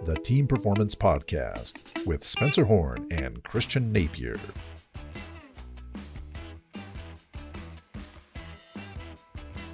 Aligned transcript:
the 0.00 0.16
Team 0.16 0.48
Performance 0.48 0.94
Podcast 0.94 2.06
with 2.06 2.24
Spencer 2.24 2.64
Horn 2.64 3.06
and 3.12 3.42
Christian 3.44 3.92
Napier. 3.92 4.36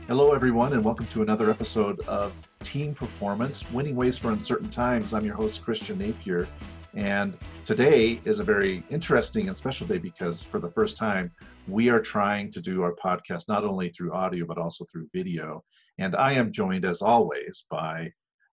Hello, 0.06 0.32
everyone, 0.32 0.74
and 0.74 0.84
welcome 0.84 1.06
to 1.06 1.22
another 1.22 1.50
episode 1.50 2.00
of 2.00 2.34
Team 2.60 2.94
Performance 2.94 3.70
Winning 3.70 3.96
Ways 3.96 4.18
for 4.18 4.30
Uncertain 4.30 4.68
Times. 4.68 5.14
I'm 5.14 5.24
your 5.24 5.34
host, 5.34 5.62
Christian 5.62 5.98
Napier. 5.98 6.46
And 6.94 7.36
today 7.64 8.20
is 8.24 8.38
a 8.38 8.44
very 8.44 8.82
interesting 8.90 9.48
and 9.48 9.56
special 9.56 9.86
day 9.86 9.98
because 9.98 10.42
for 10.42 10.58
the 10.58 10.70
first 10.70 10.98
time, 10.98 11.30
we 11.66 11.88
are 11.88 12.00
trying 12.00 12.52
to 12.52 12.60
do 12.60 12.82
our 12.82 12.94
podcast 12.94 13.48
not 13.48 13.64
only 13.64 13.88
through 13.88 14.12
audio, 14.12 14.44
but 14.44 14.58
also 14.58 14.84
through 14.84 15.08
video. 15.14 15.64
And 15.98 16.14
I 16.14 16.32
am 16.32 16.52
joined, 16.52 16.84
as 16.84 17.00
always, 17.00 17.64
by 17.70 18.12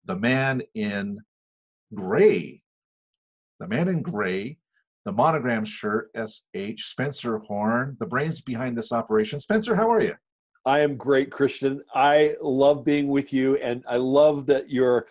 the 0.06 0.16
man 0.16 0.62
in 0.74 1.20
gray. 1.94 2.62
The 3.60 3.68
man 3.68 3.88
in 3.88 4.02
gray, 4.02 4.58
the 5.06 5.12
monogram 5.12 5.66
shirt, 5.66 6.12
SH, 6.16 6.84
Spencer 6.84 7.40
Horn, 7.40 7.98
the 8.00 8.06
brains 8.06 8.42
behind 8.42 8.78
this 8.78 8.92
operation. 8.92 9.40
Spencer, 9.40 9.76
how 9.76 9.92
are 9.92 10.02
you? 10.02 10.16
I 10.66 10.80
am 10.80 10.98
great, 10.98 11.32
Christian. 11.32 11.82
I 11.94 12.36
love 12.42 12.86
being 12.86 13.08
with 13.08 13.34
you, 13.34 13.56
and 13.58 13.84
I 13.88 13.98
love 13.98 14.46
that 14.48 14.70
you're 14.70 15.08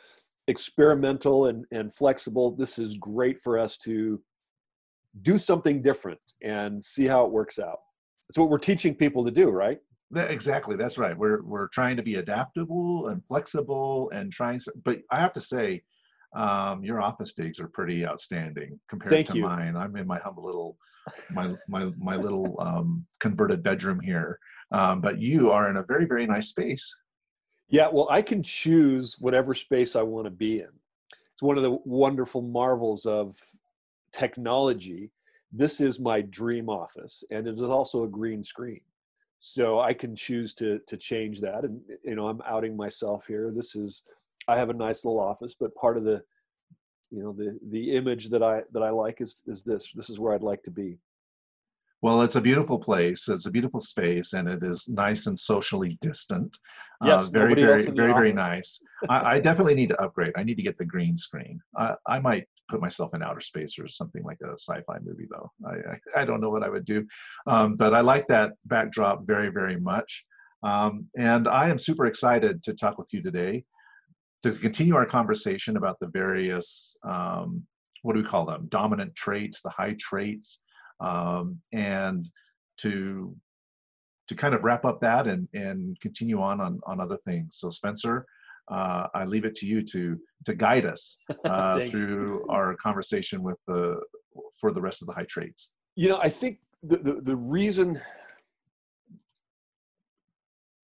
experimental 0.47 1.47
and, 1.47 1.65
and 1.71 1.93
flexible. 1.93 2.53
This 2.53 2.79
is 2.79 2.97
great 2.97 3.39
for 3.39 3.59
us 3.59 3.77
to 3.79 4.21
do 5.23 5.39
something 5.39 5.83
different 5.83 6.21
and 6.43 6.83
see 6.83 7.07
how 7.07 7.25
it 7.25 7.33
works 7.33 7.59
out. 7.59 7.79
That's 8.29 8.39
what 8.39 8.51
we're 8.51 8.59
teaching 8.59 8.95
people 8.95 9.25
to 9.25 9.31
do, 9.31 9.51
right? 9.51 9.79
exactly. 10.15 10.77
That's 10.77 10.97
right. 10.97 11.17
We're 11.17 11.43
we're 11.43 11.69
trying 11.69 11.97
to 11.97 12.03
be 12.03 12.15
adaptable 12.15 13.09
and 13.09 13.23
flexible 13.27 14.11
and 14.15 14.33
trying. 14.33 14.61
But 14.85 15.01
I 15.11 15.21
have 15.21 15.35
to 15.35 15.41
say, 15.41 15.83
um, 16.35 16.85
your 16.85 17.01
office 17.01 17.33
digs 17.33 17.61
are 17.61 17.69
pretty 17.69 18.07
outstanding 18.07 18.79
compared 18.89 19.13
Thank 19.13 19.29
to 19.29 19.37
you. 19.37 19.43
mine. 19.43 19.77
I'm 19.77 19.97
in 19.97 20.07
my 20.07 20.19
humble 20.19 20.45
little 20.45 20.77
my 21.33 21.49
my 21.69 21.91
my 21.99 22.17
little 22.17 22.57
um, 22.61 23.07
converted 23.21 23.63
bedroom 23.63 24.01
here. 24.01 24.39
Um, 24.71 25.01
but 25.01 25.19
you 25.19 25.51
are 25.51 25.71
in 25.71 25.77
a 25.77 25.83
very 25.83 26.05
very 26.05 26.27
nice 26.27 26.49
space. 26.49 26.95
Yeah, 27.71 27.89
well, 27.93 28.09
I 28.11 28.23
can 28.23 28.43
choose 28.43 29.17
whatever 29.21 29.53
space 29.53 29.95
I 29.95 30.03
want 30.03 30.25
to 30.25 30.31
be 30.31 30.61
in. 30.61 30.69
It's 31.33 31.43
one 31.43 31.59
of 31.59 31.63
the 31.63 31.79
wonderful 31.85 32.41
marvels 32.41 33.05
of 33.05 33.37
technology. 34.13 35.11
This 35.53 35.81
is 35.81 36.01
my 36.01 36.23
dream 36.23 36.69
office, 36.69 37.25
and 37.31 37.47
it 37.47 37.55
is 37.55 37.63
also 37.63 38.05
a 38.05 38.09
green 38.09 38.43
screen. 38.43 38.81
So 39.39 39.81
I 39.81 39.95
can 39.95 40.15
choose 40.17 40.53
to 40.55 40.81
to 40.87 40.97
change 40.97 41.41
that, 41.41 41.65
and 41.65 41.81
you 42.05 42.17
know, 42.17 42.29
I'm 42.29 42.43
outing 42.47 42.77
myself 42.77 43.27
here. 43.27 43.51
This 43.55 43.77
is 43.77 44.03
I 44.49 44.57
have 44.57 44.71
a 44.71 44.75
nice 44.75 45.05
little 45.05 45.21
office, 45.21 45.55
but 45.59 45.75
part 45.75 45.97
of 45.97 46.05
the 46.05 46.23
you 47.11 47.23
know 47.23 47.33
the 47.33 47.59
the 47.71 47.95
image 47.97 48.31
that 48.31 48.43
I 48.43 48.63
that 48.73 48.83
I 48.83 48.91
like 48.91 49.21
is 49.21 49.43
is 49.47 49.63
this. 49.63 49.93
This 49.93 50.11
is 50.11 50.19
where 50.19 50.35
I'd 50.35 50.43
like 50.43 50.63
to 50.65 50.71
be. 50.71 50.99
Well, 52.01 52.23
it's 52.23 52.37
a 52.37 52.41
beautiful 52.41 52.79
place. 52.79 53.29
It's 53.29 53.47
a 53.47 53.51
beautiful 53.51 53.81
space, 53.81 54.33
and 54.33 54.49
it 54.49 54.63
is 54.63 54.87
nice 54.89 55.27
and 55.27 55.39
socially 55.39 55.99
distant. 56.01 56.57
Yes, 57.05 57.27
uh, 57.27 57.31
very, 57.33 57.55
very, 57.55 57.83
very, 57.83 58.13
very 58.13 58.33
nice. 58.33 58.81
I, 59.09 59.33
I 59.33 59.41
definitely 59.41 59.75
need 59.75 59.89
to 59.89 60.01
upgrade. 60.01 60.33
I 60.37 60.45
need 60.45 60.57
to 60.57 60.63
get 60.63 60.79
the 60.79 60.85
green 60.85 61.17
screen. 61.17 61.61
I, 61.77 61.95
I 62.07 62.21
might 62.21 62.47
put 62.69 62.81
myself 62.81 63.15
in 63.15 63.23
outer 63.23 63.41
space 63.41 63.81
or 63.81 63.89
something 63.89 64.23
like 64.23 64.39
a 64.45 64.53
sci-fi 64.53 64.99
movie, 65.03 65.27
though. 65.29 65.51
I, 65.67 65.73
I, 65.73 66.23
I 66.23 66.25
don't 66.25 66.41
know 66.41 66.51
what 66.51 66.63
I 66.63 66.69
would 66.69 66.85
do, 66.85 67.05
um, 67.49 67.75
but 67.75 67.95
I 67.95 68.01
like 68.01 68.29
that 68.29 68.53
backdrop 68.67 69.27
very, 69.27 69.49
very 69.49 69.81
much. 69.81 70.25
Um, 70.63 71.07
and 71.17 71.49
I 71.49 71.69
am 71.69 71.81
super 71.81 72.07
excited 72.07 72.63
to 72.63 72.75
talk 72.75 72.97
with 72.99 73.13
you 73.13 73.23
today 73.23 73.65
to 74.43 74.53
continue 74.53 74.97
our 74.97 75.07
conversation 75.07 75.77
about 75.77 75.99
the 76.01 76.09
various 76.09 76.97
um, 77.05 77.65
what 78.03 78.15
do 78.15 78.23
we 78.23 78.27
call 78.27 78.47
them? 78.47 78.67
Dominant 78.69 79.15
traits 79.17 79.61
the 79.61 79.71
high 79.71 79.97
traits 79.99 80.61
um, 81.01 81.61
and 81.73 82.29
to 82.79 83.35
to 84.29 84.35
kind 84.35 84.55
of 84.55 84.63
wrap 84.63 84.85
up 84.85 85.01
that 85.01 85.27
and 85.27 85.49
and 85.55 85.99
continue 86.01 86.41
on 86.41 86.61
on, 86.61 86.81
on 86.87 87.01
other 87.01 87.19
things. 87.27 87.57
So 87.59 87.71
spencer 87.71 88.27
uh, 88.71 89.07
i 89.15 89.25
leave 89.25 89.45
it 89.45 89.55
to 89.57 89.67
you 89.67 89.83
to 89.83 90.19
to 90.45 90.55
guide 90.55 90.87
us 90.87 91.19
uh, 91.45 91.81
through 91.81 92.47
our 92.49 92.75
conversation 92.77 93.43
with 93.43 93.57
the 93.67 94.01
for 94.61 94.73
the 94.73 94.81
rest 94.81 95.03
of 95.03 95.07
the 95.07 95.15
high 95.15 95.27
traits. 95.29 95.71
You 95.97 96.09
know 96.09 96.19
i 96.19 96.29
think 96.29 96.61
the, 96.83 96.99
the, 96.99 97.21
the 97.23 97.37
reason 97.37 98.01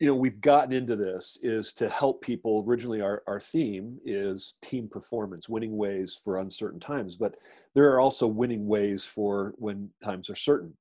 you 0.04 0.10
know 0.10 0.16
we've 0.16 0.42
gotten 0.42 0.70
into 0.70 0.96
this 0.96 1.38
is 1.42 1.72
to 1.72 1.88
help 1.88 2.20
people. 2.20 2.62
Originally 2.68 3.00
our, 3.00 3.22
our 3.26 3.40
theme 3.40 3.98
is 4.04 4.56
team 4.60 4.86
performance 4.86 5.48
winning 5.48 5.78
ways 5.78 6.20
for 6.22 6.40
uncertain 6.40 6.78
times 6.78 7.16
but 7.16 7.36
there 7.74 7.90
are 7.90 8.00
also 8.00 8.26
winning 8.26 8.66
ways 8.66 9.02
for 9.02 9.54
when 9.56 9.88
times 10.02 10.28
are 10.28 10.34
certain. 10.34 10.74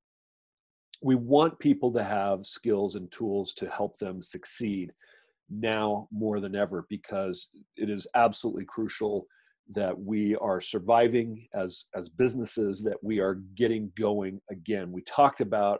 We 1.01 1.15
want 1.15 1.57
people 1.57 1.89
to 1.93 2.03
have 2.03 2.45
skills 2.45 2.95
and 2.95 3.09
tools 3.13 3.53
to 3.53 3.69
help 3.69 3.97
them 3.97 4.21
succeed 4.21 4.91
now 5.49 6.09
more 6.11 6.41
than 6.41 6.53
ever 6.53 6.85
because 6.89 7.47
it 7.77 7.89
is 7.89 8.05
absolutely 8.15 8.65
crucial 8.65 9.25
that 9.69 9.97
we 9.97 10.35
are 10.35 10.59
surviving 10.59 11.47
as 11.53 11.85
as 11.95 12.09
businesses 12.09 12.83
that 12.83 13.01
we 13.01 13.21
are 13.21 13.35
getting 13.55 13.89
going 13.97 14.41
again. 14.51 14.91
We 14.91 15.01
talked 15.03 15.39
about 15.39 15.79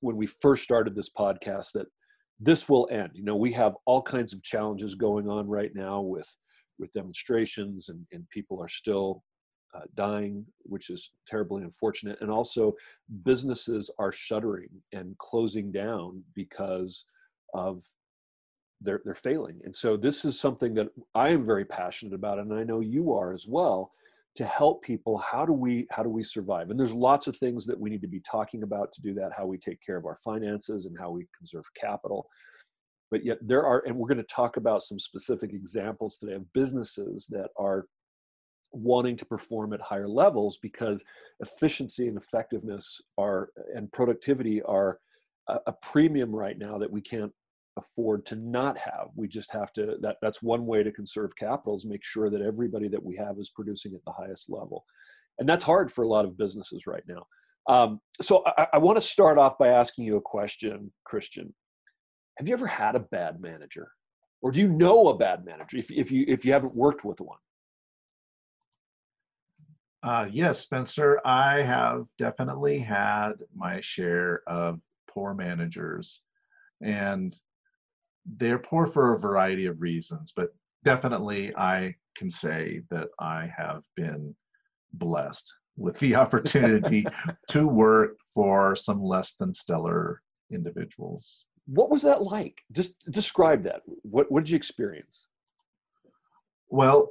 when 0.00 0.16
we 0.16 0.26
first 0.26 0.62
started 0.62 0.94
this 0.94 1.08
podcast 1.08 1.72
that 1.72 1.86
this 2.40 2.68
will 2.68 2.88
end. 2.90 3.10
You 3.14 3.24
know 3.24 3.36
we 3.36 3.52
have 3.52 3.74
all 3.86 4.02
kinds 4.02 4.32
of 4.32 4.42
challenges 4.42 4.94
going 4.94 5.28
on 5.28 5.46
right 5.48 5.74
now 5.74 6.00
with 6.00 6.28
with 6.78 6.92
demonstrations 6.92 7.88
and, 7.88 8.04
and 8.12 8.28
people 8.30 8.60
are 8.60 8.68
still 8.68 9.22
uh, 9.74 9.82
dying 9.94 10.44
which 10.62 10.90
is 10.90 11.12
terribly 11.26 11.62
unfortunate. 11.62 12.18
And 12.20 12.30
also 12.30 12.74
businesses 13.24 13.90
are 13.98 14.12
shuttering 14.12 14.68
and 14.92 15.16
closing 15.18 15.72
down 15.72 16.22
because 16.34 17.04
of 17.54 17.82
they're 18.80 19.00
they're 19.04 19.14
failing. 19.14 19.60
And 19.64 19.74
so 19.74 19.96
this 19.96 20.24
is 20.24 20.38
something 20.38 20.74
that 20.74 20.88
i 21.14 21.28
am 21.30 21.44
very 21.44 21.64
passionate 21.64 22.14
about 22.14 22.38
and 22.38 22.52
i 22.52 22.64
know 22.64 22.80
you 22.80 23.12
are 23.12 23.32
as 23.32 23.46
well 23.48 23.92
to 24.36 24.44
help 24.44 24.82
people 24.82 25.16
how 25.16 25.46
do 25.46 25.52
we 25.52 25.86
how 25.90 26.02
do 26.02 26.08
we 26.08 26.22
survive? 26.22 26.70
And 26.70 26.78
there's 26.78 26.92
lots 26.92 27.26
of 27.26 27.36
things 27.36 27.66
that 27.66 27.78
we 27.78 27.90
need 27.90 28.02
to 28.02 28.08
be 28.08 28.20
talking 28.20 28.62
about 28.62 28.92
to 28.92 29.02
do 29.02 29.14
that 29.14 29.32
how 29.36 29.46
we 29.46 29.58
take 29.58 29.80
care 29.84 29.96
of 29.96 30.06
our 30.06 30.16
finances 30.16 30.86
and 30.86 30.98
how 30.98 31.10
we 31.10 31.26
conserve 31.36 31.64
capital. 31.74 32.26
But 33.10 33.24
yet 33.24 33.38
there 33.40 33.64
are 33.64 33.84
and 33.86 33.96
we're 33.96 34.08
going 34.08 34.18
to 34.18 34.24
talk 34.24 34.56
about 34.56 34.82
some 34.82 34.98
specific 34.98 35.52
examples 35.52 36.16
today 36.16 36.34
of 36.34 36.52
businesses 36.52 37.26
that 37.30 37.50
are 37.56 37.86
wanting 38.72 39.16
to 39.16 39.24
perform 39.24 39.72
at 39.72 39.80
higher 39.80 40.08
levels 40.08 40.58
because 40.58 41.04
efficiency 41.38 42.08
and 42.08 42.16
effectiveness 42.16 43.00
are 43.16 43.50
and 43.74 43.92
productivity 43.92 44.60
are 44.62 44.98
a, 45.48 45.58
a 45.68 45.72
premium 45.72 46.34
right 46.34 46.58
now 46.58 46.76
that 46.76 46.90
we 46.90 47.00
can't 47.00 47.32
afford 47.76 48.24
to 48.26 48.36
not 48.36 48.78
have. 48.78 49.08
We 49.14 49.28
just 49.28 49.52
have 49.52 49.72
to 49.74 49.96
that 50.00 50.16
that's 50.22 50.42
one 50.42 50.66
way 50.66 50.82
to 50.82 50.92
conserve 50.92 51.36
capital 51.36 51.74
is 51.74 51.86
make 51.86 52.04
sure 52.04 52.30
that 52.30 52.40
everybody 52.40 52.88
that 52.88 53.02
we 53.02 53.16
have 53.16 53.38
is 53.38 53.50
producing 53.50 53.94
at 53.94 54.04
the 54.04 54.12
highest 54.12 54.50
level. 54.50 54.84
And 55.38 55.48
that's 55.48 55.64
hard 55.64 55.90
for 55.90 56.04
a 56.04 56.08
lot 56.08 56.24
of 56.24 56.38
businesses 56.38 56.86
right 56.86 57.02
now. 57.08 57.26
Um, 57.66 58.00
so 58.20 58.44
i, 58.58 58.66
I 58.74 58.78
want 58.78 58.96
to 58.96 59.00
start 59.00 59.38
off 59.38 59.58
by 59.58 59.68
asking 59.68 60.04
you 60.04 60.16
a 60.16 60.22
question 60.22 60.92
christian. 61.04 61.54
Have 62.38 62.48
you 62.48 62.54
ever 62.54 62.66
had 62.66 62.96
a 62.96 63.00
bad 63.00 63.42
manager? 63.42 63.88
Or 64.42 64.50
do 64.50 64.60
you 64.60 64.68
know 64.68 65.08
a 65.08 65.16
bad 65.16 65.44
manager 65.44 65.78
if, 65.78 65.90
if 65.90 66.12
you 66.12 66.24
if 66.28 66.44
you 66.44 66.52
haven't 66.52 66.74
worked 66.74 67.04
with 67.04 67.20
one? 67.20 67.38
Uh, 70.02 70.28
yes 70.30 70.60
spencer 70.60 71.18
i 71.24 71.62
have 71.62 72.04
definitely 72.18 72.78
had 72.78 73.32
my 73.54 73.80
share 73.80 74.42
of 74.46 74.82
poor 75.14 75.32
managers. 75.32 76.20
And 76.82 77.34
they're 78.24 78.58
poor 78.58 78.86
for 78.86 79.12
a 79.12 79.18
variety 79.18 79.66
of 79.66 79.80
reasons, 79.80 80.32
but 80.34 80.54
definitely 80.82 81.54
I 81.56 81.94
can 82.16 82.30
say 82.30 82.82
that 82.90 83.08
I 83.18 83.50
have 83.56 83.82
been 83.96 84.34
blessed 84.92 85.52
with 85.76 85.98
the 85.98 86.14
opportunity 86.24 87.06
to 87.48 87.66
work 87.66 88.16
for 88.34 88.76
some 88.76 89.02
less 89.02 89.34
than 89.34 89.52
stellar 89.54 90.20
individuals. 90.50 91.46
what 91.66 91.90
was 91.90 92.02
that 92.02 92.22
like 92.22 92.62
just 92.72 93.10
describe 93.10 93.64
that 93.64 93.80
what, 94.02 94.30
what 94.30 94.44
did 94.44 94.50
you 94.50 94.56
experience 94.56 95.26
Well, 96.68 97.10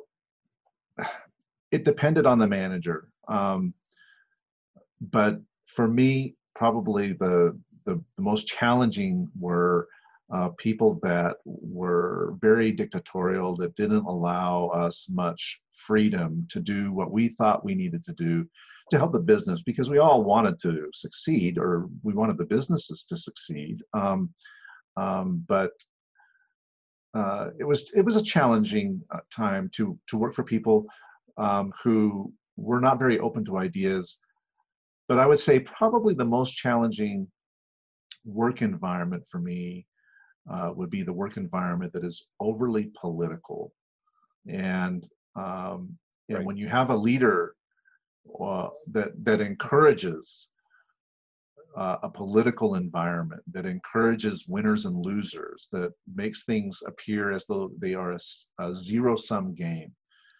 it 1.71 1.83
depended 1.83 2.25
on 2.27 2.37
the 2.37 2.47
manager. 2.47 3.07
Um, 3.27 3.73
but 5.01 5.41
for 5.65 5.87
me, 5.87 6.35
probably 6.53 7.13
the, 7.13 7.59
the, 7.85 8.01
the 8.15 8.21
most 8.21 8.47
challenging 8.47 9.27
were 9.39 9.87
uh, 10.33 10.49
people 10.57 10.99
that 11.03 11.35
were 11.45 12.35
very 12.41 12.71
dictatorial, 12.71 13.55
that 13.55 13.75
didn't 13.75 14.05
allow 14.05 14.67
us 14.69 15.07
much 15.09 15.61
freedom 15.73 16.47
to 16.49 16.59
do 16.59 16.91
what 16.91 17.11
we 17.11 17.29
thought 17.29 17.63
we 17.63 17.75
needed 17.75 18.03
to 18.03 18.13
do 18.13 18.45
to 18.89 18.97
help 18.97 19.11
the 19.11 19.19
business 19.19 19.61
because 19.61 19.89
we 19.89 19.99
all 19.99 20.23
wanted 20.23 20.59
to 20.59 20.89
succeed 20.93 21.57
or 21.57 21.87
we 22.01 22.13
wanted 22.13 22.37
the 22.37 22.45
businesses 22.45 23.05
to 23.07 23.17
succeed. 23.17 23.79
Um, 23.93 24.33
um, 24.97 25.43
but 25.47 25.71
uh, 27.13 27.49
it 27.59 27.63
was 27.63 27.91
it 27.95 28.03
was 28.03 28.15
a 28.15 28.23
challenging 28.23 28.99
uh, 29.13 29.19
time 29.31 29.69
to 29.75 29.97
to 30.07 30.17
work 30.17 30.33
for 30.33 30.43
people 30.43 30.85
um, 31.37 31.71
who 31.83 32.33
were 32.57 32.81
not 32.81 32.97
very 32.97 33.19
open 33.19 33.45
to 33.45 33.57
ideas. 33.57 34.19
But 35.07 35.19
I 35.19 35.27
would 35.27 35.39
say 35.39 35.59
probably 35.59 36.15
the 36.15 36.25
most 36.25 36.53
challenging 36.53 37.27
work 38.25 38.61
environment 38.61 39.23
for 39.29 39.39
me 39.39 39.85
uh, 40.51 40.71
would 40.75 40.89
be 40.89 41.03
the 41.03 41.13
work 41.13 41.37
environment 41.37 41.93
that 41.93 42.03
is 42.03 42.27
overly 42.39 42.91
political. 42.99 43.73
And 44.47 45.07
um, 45.35 45.97
and 46.29 46.39
right. 46.39 46.45
when 46.45 46.57
you 46.57 46.67
have 46.67 46.89
a 46.89 46.95
leader 46.95 47.55
uh, 48.41 48.69
that 48.91 49.11
that 49.23 49.41
encourages 49.41 50.49
uh, 51.75 51.97
a 52.03 52.09
political 52.09 52.75
environment 52.75 53.41
that 53.51 53.65
encourages 53.65 54.47
winners 54.47 54.85
and 54.85 55.05
losers, 55.05 55.69
that 55.71 55.91
makes 56.13 56.43
things 56.43 56.79
appear 56.85 57.31
as 57.31 57.45
though 57.47 57.71
they 57.79 57.93
are 57.93 58.13
a, 58.13 58.19
a 58.59 58.73
zero 58.73 59.15
sum 59.15 59.55
game. 59.55 59.91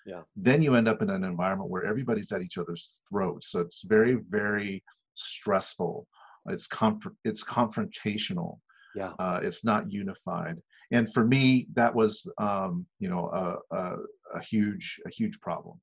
Yeah. 0.05 0.21
Then 0.35 0.61
you 0.61 0.75
end 0.75 0.87
up 0.87 1.01
in 1.01 1.09
an 1.09 1.23
environment 1.23 1.69
where 1.69 1.85
everybody's 1.85 2.31
at 2.31 2.41
each 2.41 2.57
other's 2.57 2.97
throats. 3.09 3.51
So 3.51 3.61
it's 3.61 3.83
very, 3.83 4.19
very 4.29 4.83
stressful. 5.15 6.07
It's 6.47 6.67
conf- 6.67 7.15
it's 7.23 7.43
confrontational. 7.43 8.59
Yeah. 8.95 9.11
Uh, 9.19 9.39
it's 9.41 9.63
not 9.63 9.91
unified. 9.91 10.57
And 10.91 11.11
for 11.13 11.25
me, 11.25 11.67
that 11.73 11.93
was 11.93 12.29
um, 12.37 12.85
you 12.99 13.09
know 13.09 13.29
a, 13.71 13.75
a, 13.75 13.95
a 14.35 14.41
huge 14.41 14.99
a 15.05 15.09
huge 15.09 15.39
problem. 15.41 15.79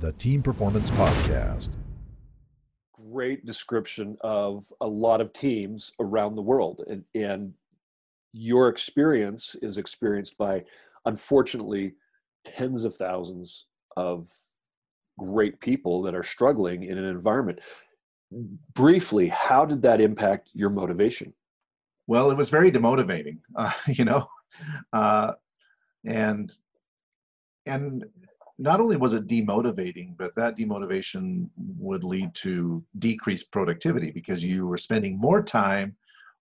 The 0.00 0.12
Team 0.12 0.42
Performance 0.42 0.90
Podcast 0.90 1.70
great 3.12 3.44
description 3.44 4.16
of 4.22 4.64
a 4.80 4.86
lot 4.86 5.20
of 5.20 5.32
teams 5.32 5.92
around 6.00 6.34
the 6.34 6.42
world 6.42 6.82
and, 6.88 7.04
and 7.14 7.52
your 8.32 8.68
experience 8.68 9.54
is 9.62 9.78
experienced 9.78 10.36
by 10.38 10.62
unfortunately 11.04 11.92
tens 12.44 12.84
of 12.84 12.94
thousands 12.94 13.66
of 13.96 14.26
great 15.18 15.60
people 15.60 16.02
that 16.02 16.14
are 16.14 16.22
struggling 16.22 16.84
in 16.84 16.98
an 16.98 17.04
environment 17.04 17.58
briefly 18.74 19.28
how 19.28 19.64
did 19.64 19.82
that 19.82 20.00
impact 20.00 20.50
your 20.52 20.70
motivation 20.70 21.32
well 22.06 22.30
it 22.30 22.36
was 22.36 22.50
very 22.50 22.70
demotivating 22.70 23.38
uh, 23.56 23.72
you 23.88 24.04
know 24.04 24.26
uh, 24.92 25.32
and 26.04 26.52
and 27.66 28.04
not 28.58 28.80
only 28.80 28.96
was 28.96 29.12
it 29.12 29.26
demotivating, 29.26 30.16
but 30.16 30.34
that 30.34 30.56
demotivation 30.56 31.48
would 31.78 32.04
lead 32.04 32.34
to 32.36 32.82
decreased 32.98 33.52
productivity 33.52 34.10
because 34.10 34.42
you 34.42 34.66
were 34.66 34.78
spending 34.78 35.18
more 35.18 35.42
time 35.42 35.94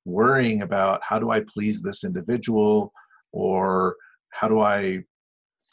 worrying 0.06 0.62
about 0.62 1.02
how 1.04 1.20
do 1.20 1.32
I 1.32 1.42
please 1.42 1.82
this 1.82 2.04
individual 2.04 2.94
or 3.32 3.96
how 4.30 4.48
do 4.48 4.62
I 4.62 5.04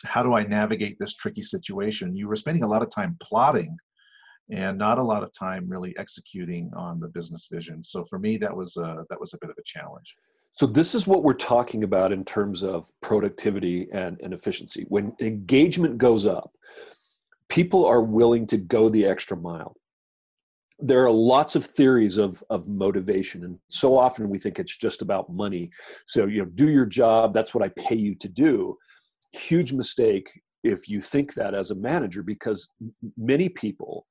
how 0.05 0.23
do 0.25 0.35
I 0.35 0.43
navigate 0.43 0.99
this 0.99 1.15
tricky 1.15 1.43
situation? 1.43 2.17
You 2.17 2.27
were 2.27 2.35
spending 2.35 2.65
a 2.65 2.69
lot 2.69 2.83
of 2.83 2.91
time 2.91 3.17
plotting 3.21 3.77
and 4.51 4.77
not 4.79 4.99
a 4.99 5.03
lot 5.03 5.23
of 5.23 5.33
time 5.33 5.69
really 5.69 5.95
executing 5.99 6.71
on 6.77 7.01
the 7.01 7.09
business 7.09 7.49
vision. 7.51 7.83
So 7.85 8.05
for 8.05 8.19
me, 8.19 8.37
that 8.39 8.55
was 8.55 8.77
a, 8.77 9.05
that 9.09 9.21
was 9.21 9.35
a 9.35 9.39
bit 9.41 9.51
of 9.51 9.57
a 9.59 9.63
challenge. 9.65 10.17
So 10.55 10.67
this 10.67 10.95
is 10.95 11.07
what 11.07 11.23
we're 11.23 11.33
talking 11.35 11.83
about 11.83 12.13
in 12.13 12.25
terms 12.25 12.63
of 12.63 12.91
productivity 13.01 13.89
and, 13.93 14.21
and 14.23 14.35
efficiency. 14.35 14.85
When 14.89 15.15
engagement 15.21 15.97
goes 15.97 16.27
up, 16.27 16.53
people 17.49 17.87
are 17.87 18.03
willing 18.03 18.47
to 18.49 18.59
go 18.59 18.89
the 18.89 19.07
extra 19.07 19.37
mile. 19.37 19.77
There 20.79 21.05
are 21.05 21.11
lots 21.11 21.55
of 21.55 21.65
theories 21.65 22.19
of, 22.19 22.43
of 22.51 22.67
motivation, 22.67 23.45
and 23.45 23.59
so 23.69 23.97
often 23.97 24.29
we 24.29 24.39
think 24.39 24.59
it's 24.59 24.77
just 24.77 25.01
about 25.01 25.33
money. 25.33 25.71
So, 26.07 26.27
you 26.27 26.41
know, 26.41 26.47
do 26.47 26.69
your 26.69 26.87
job, 26.87 27.33
that's 27.33 27.55
what 27.55 27.63
I 27.63 27.69
pay 27.69 27.95
you 27.95 28.15
to 28.17 28.29
do. 28.29 28.77
Huge 29.33 29.73
mistake 29.73 30.29
if 30.65 30.89
you 30.89 31.01
think 31.01 31.35
that 31.35 31.55
as 31.55 31.71
a 31.71 31.75
manager, 31.75 32.23
because 32.23 32.69
many 33.17 33.49
people, 33.49 34.02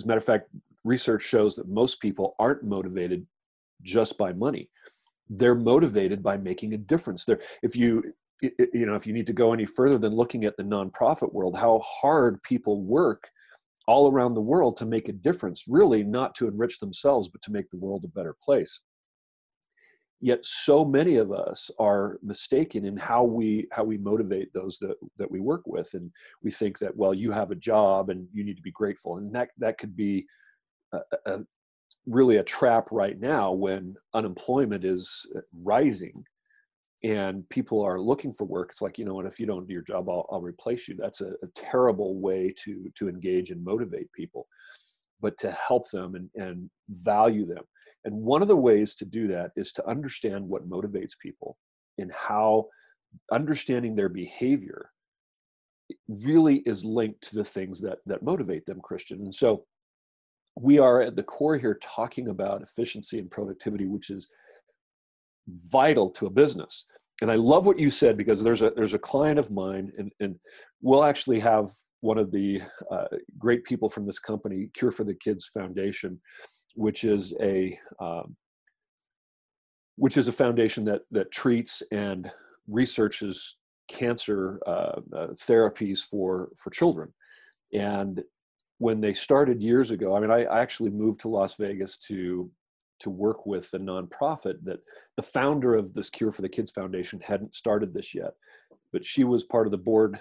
as 0.00 0.04
a 0.04 0.08
matter 0.08 0.18
of 0.18 0.24
fact, 0.24 0.48
research 0.82 1.22
shows 1.22 1.54
that 1.56 1.68
most 1.68 2.00
people 2.00 2.34
aren't 2.38 2.64
motivated 2.64 3.26
just 3.82 4.16
by 4.16 4.32
money. 4.32 4.70
They're 5.28 5.54
motivated 5.54 6.22
by 6.22 6.38
making 6.38 6.72
a 6.72 6.78
difference. 6.78 7.26
There 7.26 7.40
if 7.62 7.76
you 7.76 8.14
you 8.40 8.86
know 8.86 8.94
if 8.94 9.06
you 9.06 9.12
need 9.12 9.26
to 9.26 9.34
go 9.34 9.52
any 9.52 9.66
further 9.66 9.98
than 9.98 10.14
looking 10.14 10.44
at 10.44 10.56
the 10.56 10.62
nonprofit 10.62 11.30
world 11.34 11.58
how 11.58 11.78
hard 11.80 12.42
people 12.42 12.80
work 12.80 13.28
all 13.86 14.10
around 14.10 14.32
the 14.32 14.40
world 14.40 14.78
to 14.78 14.86
make 14.86 15.10
a 15.10 15.12
difference 15.12 15.64
really 15.68 16.02
not 16.02 16.34
to 16.34 16.48
enrich 16.48 16.78
themselves 16.78 17.28
but 17.28 17.42
to 17.42 17.52
make 17.52 17.68
the 17.68 17.76
world 17.76 18.02
a 18.02 18.08
better 18.08 18.34
place 18.42 18.80
yet 20.20 20.44
so 20.44 20.84
many 20.84 21.16
of 21.16 21.32
us 21.32 21.70
are 21.78 22.18
mistaken 22.22 22.84
in 22.84 22.96
how 22.96 23.24
we 23.24 23.66
how 23.72 23.82
we 23.82 23.96
motivate 23.96 24.52
those 24.52 24.78
that 24.78 24.96
that 25.16 25.30
we 25.30 25.40
work 25.40 25.62
with. 25.66 25.92
And 25.94 26.10
we 26.42 26.50
think 26.50 26.78
that 26.78 26.94
well 26.96 27.14
you 27.14 27.32
have 27.32 27.50
a 27.50 27.56
job 27.56 28.10
and 28.10 28.28
you 28.32 28.44
need 28.44 28.56
to 28.56 28.62
be 28.62 28.70
grateful. 28.70 29.16
And 29.16 29.34
that 29.34 29.48
that 29.58 29.78
could 29.78 29.96
be 29.96 30.26
a, 30.92 31.00
a, 31.26 31.40
really 32.06 32.36
a 32.36 32.44
trap 32.44 32.88
right 32.90 33.18
now 33.18 33.52
when 33.52 33.94
unemployment 34.14 34.84
is 34.84 35.26
rising 35.62 36.24
and 37.02 37.48
people 37.48 37.82
are 37.82 37.98
looking 37.98 38.32
for 38.32 38.44
work. 38.44 38.68
It's 38.70 38.82
like 38.82 38.98
you 38.98 39.06
know 39.06 39.14
what 39.14 39.26
if 39.26 39.40
you 39.40 39.46
don't 39.46 39.66
do 39.66 39.72
your 39.72 39.82
job 39.82 40.10
i'll, 40.10 40.28
I'll 40.30 40.42
replace 40.42 40.86
you. 40.86 40.96
That's 40.96 41.22
a, 41.22 41.30
a, 41.42 41.46
terrible 41.54 42.20
way 42.20 42.54
to 42.64 42.90
to 42.96 43.08
engage 43.08 43.50
and 43.50 43.64
motivate 43.64 44.12
people. 44.12 44.46
But 45.22 45.36
to 45.38 45.50
help 45.50 45.90
them 45.90 46.14
and, 46.14 46.30
and 46.34 46.70
value 46.88 47.46
them 47.46 47.64
and 48.04 48.14
one 48.14 48.42
of 48.42 48.48
the 48.48 48.56
ways 48.56 48.94
to 48.94 49.04
do 49.04 49.28
that 49.28 49.50
is 49.56 49.72
to 49.72 49.86
understand 49.88 50.48
what 50.48 50.68
motivates 50.68 51.18
people 51.20 51.56
and 51.98 52.10
how 52.12 52.66
understanding 53.32 53.94
their 53.94 54.08
behavior 54.08 54.90
really 56.08 56.56
is 56.66 56.84
linked 56.84 57.20
to 57.20 57.34
the 57.34 57.44
things 57.44 57.80
that 57.80 57.98
that 58.06 58.22
motivate 58.22 58.64
them 58.64 58.80
christian 58.80 59.20
and 59.20 59.34
so 59.34 59.64
we 60.56 60.78
are 60.78 61.02
at 61.02 61.16
the 61.16 61.22
core 61.22 61.56
here 61.56 61.78
talking 61.80 62.28
about 62.28 62.62
efficiency 62.62 63.18
and 63.18 63.30
productivity, 63.30 63.86
which 63.86 64.10
is 64.10 64.28
vital 65.48 66.10
to 66.10 66.26
a 66.26 66.30
business. 66.30 66.86
And 67.22 67.30
I 67.30 67.36
love 67.36 67.66
what 67.66 67.78
you 67.78 67.90
said 67.90 68.16
because 68.16 68.42
there's 68.42 68.62
a 68.62 68.70
there's 68.70 68.94
a 68.94 68.98
client 68.98 69.38
of 69.38 69.50
mine, 69.50 69.92
and, 69.98 70.10
and 70.20 70.36
we'll 70.80 71.04
actually 71.04 71.38
have 71.40 71.68
one 72.00 72.16
of 72.16 72.30
the 72.30 72.62
uh, 72.90 73.04
great 73.38 73.64
people 73.64 73.90
from 73.90 74.06
this 74.06 74.18
company, 74.18 74.70
Cure 74.72 74.90
for 74.90 75.04
the 75.04 75.14
Kids 75.14 75.46
Foundation, 75.46 76.20
which 76.74 77.04
is 77.04 77.34
a 77.40 77.78
um, 78.00 78.36
which 79.96 80.16
is 80.16 80.28
a 80.28 80.32
foundation 80.32 80.84
that 80.84 81.02
that 81.10 81.32
treats 81.32 81.82
and 81.92 82.30
researches 82.68 83.56
cancer 83.88 84.60
uh, 84.66 85.00
uh, 85.16 85.26
therapies 85.48 86.00
for 86.00 86.50
for 86.56 86.70
children. 86.70 87.12
And 87.72 88.22
when 88.78 89.00
they 89.00 89.12
started 89.12 89.62
years 89.62 89.90
ago, 89.90 90.16
I 90.16 90.20
mean, 90.20 90.30
I, 90.30 90.44
I 90.44 90.60
actually 90.60 90.90
moved 90.90 91.20
to 91.20 91.28
Las 91.28 91.56
Vegas 91.56 91.98
to 92.08 92.50
to 93.00 93.10
work 93.10 93.46
with 93.46 93.70
the 93.70 93.78
nonprofit 93.78 94.62
that 94.62 94.80
the 95.16 95.22
founder 95.22 95.74
of 95.74 95.94
this 95.94 96.10
Cure 96.10 96.32
for 96.32 96.42
the 96.42 96.48
Kids 96.48 96.70
Foundation 96.70 97.20
hadn't 97.20 97.54
started 97.54 97.92
this 97.92 98.14
yet, 98.14 98.32
but 98.92 99.04
she 99.04 99.24
was 99.24 99.44
part 99.44 99.66
of 99.66 99.70
the 99.70 99.78
board 99.78 100.18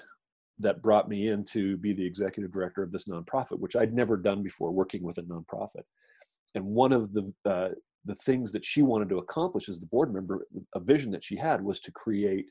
that 0.59 0.81
brought 0.81 1.09
me 1.09 1.29
in 1.29 1.43
to 1.45 1.77
be 1.77 1.93
the 1.93 2.05
executive 2.05 2.51
director 2.51 2.83
of 2.83 2.91
this 2.91 3.07
nonprofit, 3.07 3.59
which 3.59 3.75
I'd 3.75 3.93
never 3.93 4.17
done 4.17 4.43
before, 4.43 4.71
working 4.71 5.03
with 5.03 5.17
a 5.17 5.23
nonprofit. 5.23 5.83
And 6.55 6.65
one 6.65 6.91
of 6.91 7.13
the 7.13 7.33
uh, 7.45 7.69
the 8.05 8.15
things 8.15 8.51
that 8.51 8.65
she 8.65 8.81
wanted 8.81 9.09
to 9.09 9.17
accomplish 9.17 9.69
as 9.69 9.79
the 9.79 9.85
board 9.85 10.13
member, 10.13 10.47
a 10.73 10.79
vision 10.79 11.11
that 11.11 11.23
she 11.23 11.35
had 11.35 11.63
was 11.63 11.79
to 11.81 11.91
create 11.91 12.47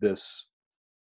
this 0.00 0.46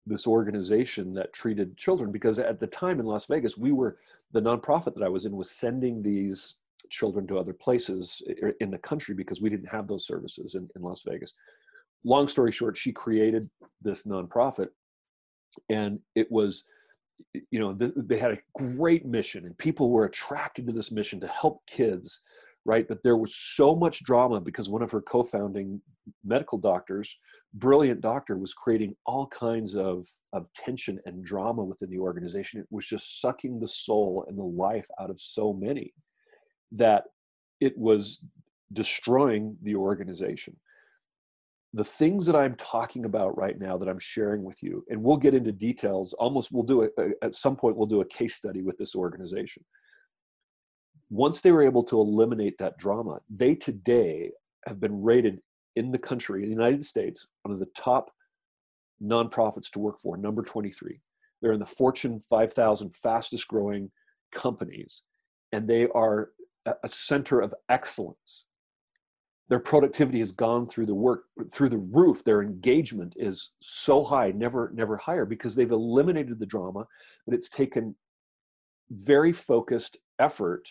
this 0.06 0.25
organization 0.25 1.13
that 1.13 1.34
treated 1.34 1.77
children 1.77 2.12
because 2.12 2.39
at 2.39 2.60
the 2.60 2.68
time 2.68 3.00
in 3.00 3.06
Las 3.06 3.27
Vegas, 3.27 3.58
we 3.58 3.72
were 3.72 3.98
the 4.32 4.41
nonprofit 4.41 4.96
that 4.96 5.03
I 5.03 5.10
was 5.10 5.25
in 5.25 5.36
was 5.36 5.51
sending 5.51 6.01
these 6.01 6.56
children 6.89 7.27
to 7.27 7.38
other 7.38 7.53
places 7.53 8.22
in 8.60 8.72
the 8.72 8.77
country 8.79 9.13
because 9.13 9.41
we 9.41 9.50
didn't 9.50 9.70
have 9.70 9.88
those 9.88 10.08
services 10.08 10.56
in, 10.56 10.68
in 10.75 10.82
Las 10.82 11.03
Vegas. 11.08 11.34
Long 12.03 12.27
story 12.27 12.51
short, 12.51 12.77
she 12.77 12.91
created 12.91 13.50
this 13.82 14.06
nonprofit, 14.06 14.70
and 15.70 16.00
it 16.15 16.32
was, 16.32 16.63
you 17.33 17.59
know, 17.59 17.73
th- 17.73 17.93
they 17.95 18.17
had 18.17 18.31
a 18.31 18.39
great 18.55 19.05
mission, 19.05 19.45
and 19.45 19.57
people 19.57 19.91
were 19.91 20.05
attracted 20.05 20.67
to 20.67 20.73
this 20.73 20.91
mission 20.91 21.19
to 21.19 21.27
help 21.27 21.65
kids, 21.67 22.21
right? 22.65 22.88
But 22.88 23.03
there 23.03 23.17
was 23.17 23.35
so 23.35 23.75
much 23.75 24.03
drama 24.03 24.41
because 24.41 24.69
one 24.69 24.81
of 24.81 24.91
her 24.91 25.01
co-founding 25.01 25.81
medical 26.23 26.57
doctors 26.57 27.17
brilliant 27.53 28.01
doctor 28.01 28.38
was 28.38 28.53
creating 28.53 28.95
all 29.05 29.27
kinds 29.27 29.75
of, 29.75 30.07
of 30.33 30.51
tension 30.53 30.99
and 31.05 31.23
drama 31.23 31.63
within 31.63 31.89
the 31.89 31.99
organization. 31.99 32.59
It 32.59 32.67
was 32.69 32.85
just 32.85 33.21
sucking 33.21 33.59
the 33.59 33.67
soul 33.67 34.25
and 34.27 34.38
the 34.38 34.43
life 34.43 34.88
out 34.99 35.09
of 35.09 35.19
so 35.19 35.53
many 35.53 35.93
that 36.71 37.05
it 37.59 37.77
was 37.77 38.21
destroying 38.73 39.57
the 39.63 39.75
organization. 39.75 40.55
The 41.73 41.83
things 41.83 42.25
that 42.25 42.35
I'm 42.35 42.55
talking 42.55 43.05
about 43.05 43.38
right 43.38 43.59
now 43.59 43.77
that 43.77 43.88
I'm 43.88 43.99
sharing 43.99 44.43
with 44.43 44.63
you, 44.63 44.83
and 44.89 45.03
we'll 45.03 45.17
get 45.17 45.35
into 45.35 45.51
details, 45.51 46.13
almost 46.13 46.51
we'll 46.51 46.63
do 46.63 46.81
it 46.81 46.91
at 47.21 47.35
some 47.35 47.55
point, 47.55 47.77
we'll 47.77 47.85
do 47.85 48.01
a 48.01 48.05
case 48.05 48.35
study 48.35 48.63
with 48.63 48.77
this 48.77 48.95
organization. 48.95 49.63
Once 51.11 51.41
they 51.41 51.51
were 51.51 51.63
able 51.63 51.83
to 51.83 51.99
eliminate 51.99 52.57
that 52.57 52.77
drama, 52.77 53.19
they 53.29 53.53
today 53.53 54.31
have 54.67 54.79
been 54.79 55.01
rated 55.01 55.39
in 55.75 55.91
the 55.91 55.97
country, 55.99 56.41
in 56.43 56.49
the 56.49 56.55
United 56.55 56.83
States, 56.83 57.27
one 57.43 57.53
of 57.53 57.59
the 57.59 57.69
top 57.75 58.09
nonprofits 59.01 59.69
to 59.71 59.79
work 59.79 59.99
for, 59.99 60.17
number 60.17 60.41
23. 60.41 60.99
they're 61.41 61.53
in 61.53 61.59
the 61.59 61.65
Fortune 61.65 62.19
5000 62.19 62.93
fastest 62.95 63.47
growing 63.47 63.91
companies, 64.31 65.03
and 65.51 65.67
they 65.67 65.88
are 65.89 66.31
a 66.65 66.88
center 66.88 67.39
of 67.39 67.53
excellence. 67.69 68.45
Their 69.50 69.60
productivity 69.60 70.20
has 70.20 70.32
gone 70.32 70.68
through 70.68 70.86
the 70.86 70.96
work 70.96 71.24
through 71.51 71.70
the 71.70 71.77
roof. 71.77 72.24
Their 72.24 72.44
engagement 72.44 73.13
is 73.18 73.51
so 73.62 74.03
high, 74.03 74.32
never 74.32 74.72
never 74.75 74.96
higher, 74.96 75.25
because 75.25 75.56
they've 75.56 75.72
eliminated 75.72 76.39
the 76.39 76.46
drama, 76.46 76.86
but 77.25 77.34
it's 77.34 77.50
taken 77.50 77.96
very 78.91 79.32
focused 79.32 79.98
effort 80.20 80.68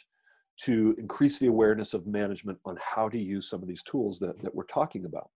to 0.59 0.95
increase 0.99 1.39
the 1.39 1.47
awareness 1.47 1.95
of 1.95 2.07
management 2.07 2.59
on 2.65 2.77
how 2.81 3.09
to 3.09 3.19
use 3.19 3.49
some 3.49 3.63
of 3.63 3.69
these 3.69 3.83
tools 3.83 4.19
that, 4.19 4.41
that 4.43 4.55
we're 4.55 4.65
talking 4.65 5.05
about. 5.05 5.31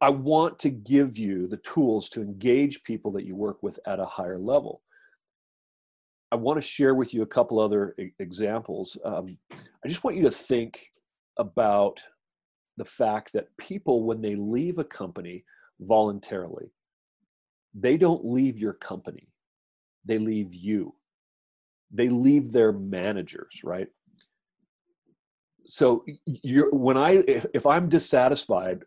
I 0.00 0.10
want 0.10 0.58
to 0.60 0.70
give 0.70 1.18
you 1.18 1.46
the 1.46 1.58
tools 1.58 2.08
to 2.10 2.22
engage 2.22 2.82
people 2.82 3.10
that 3.12 3.24
you 3.24 3.36
work 3.36 3.62
with 3.62 3.78
at 3.86 4.00
a 4.00 4.04
higher 4.04 4.38
level. 4.38 4.82
I 6.32 6.36
want 6.36 6.58
to 6.58 6.66
share 6.66 6.94
with 6.94 7.12
you 7.12 7.22
a 7.22 7.26
couple 7.26 7.58
other 7.58 7.94
examples. 8.18 8.96
Um, 9.04 9.36
I 9.52 9.88
just 9.88 10.04
want 10.04 10.16
you 10.16 10.22
to 10.22 10.30
think 10.30 10.92
about 11.38 12.00
the 12.76 12.84
fact 12.84 13.32
that 13.32 13.56
people, 13.56 14.04
when 14.04 14.20
they 14.20 14.36
leave 14.36 14.78
a 14.78 14.84
company 14.84 15.44
voluntarily, 15.80 16.72
they 17.74 17.96
don't 17.96 18.24
leave 18.24 18.58
your 18.58 18.72
company, 18.72 19.28
they 20.04 20.18
leave 20.18 20.54
you. 20.54 20.94
They 21.92 22.08
leave 22.08 22.52
their 22.52 22.72
managers, 22.72 23.62
right? 23.64 23.88
So 25.66 26.04
you're, 26.24 26.70
when 26.70 26.96
I, 26.96 27.22
if, 27.26 27.46
if 27.52 27.66
I'm 27.66 27.88
dissatisfied 27.88 28.84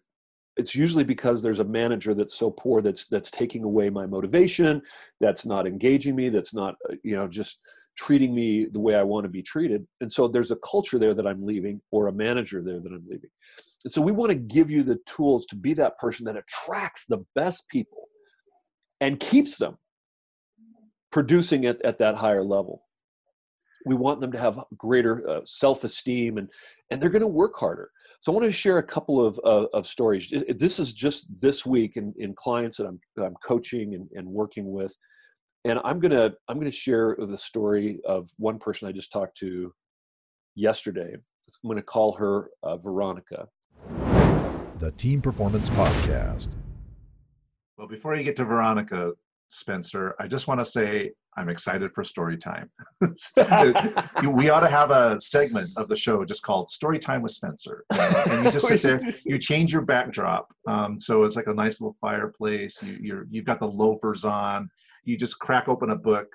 it's 0.58 0.76
usually 0.76 1.04
because 1.04 1.42
there's 1.42 1.60
a 1.60 1.66
manager 1.66 2.14
that's 2.14 2.36
so 2.36 2.52
poor 2.52 2.82
that's 2.82 3.06
that's 3.08 3.32
taking 3.32 3.64
away 3.64 3.90
my 3.90 4.06
motivation 4.06 4.82
that's 5.20 5.46
not 5.46 5.66
engaging 5.66 6.16
me 6.16 6.30
that's 6.30 6.54
not 6.54 6.76
uh, 6.90 6.96
you 7.04 7.16
know 7.16 7.28
just 7.28 7.60
treating 7.98 8.34
me 8.34 8.66
the 8.66 8.80
way 8.80 8.96
i 8.96 9.04
want 9.04 9.24
to 9.24 9.30
be 9.30 9.42
treated. 9.42 9.86
And 10.02 10.12
so 10.12 10.28
there's 10.28 10.52
a 10.52 10.58
culture 10.58 11.00
there 11.00 11.14
that 11.14 11.28
i'm 11.28 11.46
leaving 11.46 11.82
or 11.92 12.08
a 12.08 12.14
manager 12.14 12.62
there 12.62 12.80
that 12.80 12.92
i'm 12.92 13.06
leaving. 13.08 13.30
And 13.84 13.92
so 13.92 14.02
we 14.02 14.12
want 14.12 14.32
to 14.32 14.38
give 14.38 14.72
you 14.72 14.84
the 14.84 15.00
tools 15.06 15.46
to 15.48 15.56
be 15.56 15.74
that 15.76 15.98
person 15.98 16.26
that 16.26 16.38
attracts 16.38 17.06
the 17.06 17.24
best 17.36 17.68
people 17.68 18.08
and 19.02 19.20
keeps 19.20 19.58
them 19.58 19.78
producing 21.12 21.66
it 21.66 21.82
at 21.84 21.98
that 21.98 22.16
higher 22.16 22.44
level. 22.44 22.84
We 23.86 23.96
want 23.96 24.22
them 24.22 24.32
to 24.32 24.40
have 24.40 24.58
greater 24.78 25.30
uh, 25.30 25.42
self-esteem 25.46 26.38
and 26.38 26.50
and 26.90 27.02
they're 27.02 27.10
going 27.10 27.22
to 27.22 27.28
work 27.28 27.56
harder 27.56 27.90
so 28.24 28.32
I 28.32 28.36
want 28.36 28.46
to 28.46 28.54
share 28.54 28.78
a 28.78 28.84
couple 28.84 29.20
of, 29.22 29.38
uh, 29.44 29.66
of 29.74 29.86
stories. 29.86 30.34
This 30.58 30.80
is 30.80 30.94
just 30.94 31.28
this 31.42 31.66
week 31.66 31.98
in, 31.98 32.14
in 32.18 32.34
clients 32.34 32.78
that 32.78 32.88
I'm, 32.88 32.98
I'm 33.22 33.36
coaching 33.44 33.96
and, 33.96 34.08
and 34.14 34.26
working 34.26 34.72
with. 34.72 34.96
And 35.66 35.78
I'm 35.84 36.00
going 36.00 36.14
to, 36.14 36.34
I'm 36.48 36.56
going 36.56 36.72
to 36.72 36.72
share 36.72 37.18
the 37.20 37.38
story 37.38 38.00
of 38.06 38.30
one 38.38 38.60
person 38.60 38.88
I 38.88 38.94
just 38.94 39.12
talked 39.12 39.36
to 39.40 39.74
yesterday. 40.56 41.16
I'm 41.16 41.68
going 41.68 41.76
to 41.76 41.84
call 41.84 42.14
her 42.14 42.50
uh, 42.64 42.78
Veronica. 42.78 43.50
The 44.80 44.92
Team 44.96 45.22
Performance 45.22 45.70
Podcast. 45.72 46.48
Well, 47.78 47.90
before 47.90 48.16
you 48.16 48.24
get 48.24 48.38
to 48.38 48.46
Veronica, 48.46 49.12
Spencer, 49.50 50.16
I 50.18 50.28
just 50.28 50.48
want 50.48 50.62
to 50.62 50.66
say 50.66 51.12
I'm 51.38 51.50
excited 51.50 51.92
for 51.94 52.04
story 52.04 52.38
time. 52.38 52.70
we 53.02 54.50
ought 54.50 54.60
to 54.60 54.70
have 54.70 54.92
a 54.92 55.20
segment 55.20 55.70
of 55.78 55.88
the 55.90 55.96
show 55.96 56.24
just 56.26 56.44
called 56.44 56.70
Story 56.70 57.00
Time 57.00 57.22
with 57.22 57.32
Spencer. 57.32 57.84
And 57.92 58.46
you 58.46 58.52
just 58.52 58.68
sit 58.68 58.82
there, 58.84 59.00
you 59.26 59.38
change 59.38 59.72
your 59.72 59.82
backdrop. 59.82 60.54
Um, 60.68 61.00
so 61.00 61.24
it's 61.24 61.36
like 61.36 61.48
a 61.48 61.54
nice 61.54 61.82
little 61.82 61.98
fireplace. 62.00 62.82
You, 62.84 62.98
you're, 63.02 63.28
you've 63.30 63.46
got 63.46 63.60
the 63.60 63.68
loafers 63.68 64.26
on. 64.26 64.70
You 65.04 65.18
just 65.18 65.40
crack 65.40 65.68
open 65.68 65.90
a 65.90 65.96
book 65.96 66.28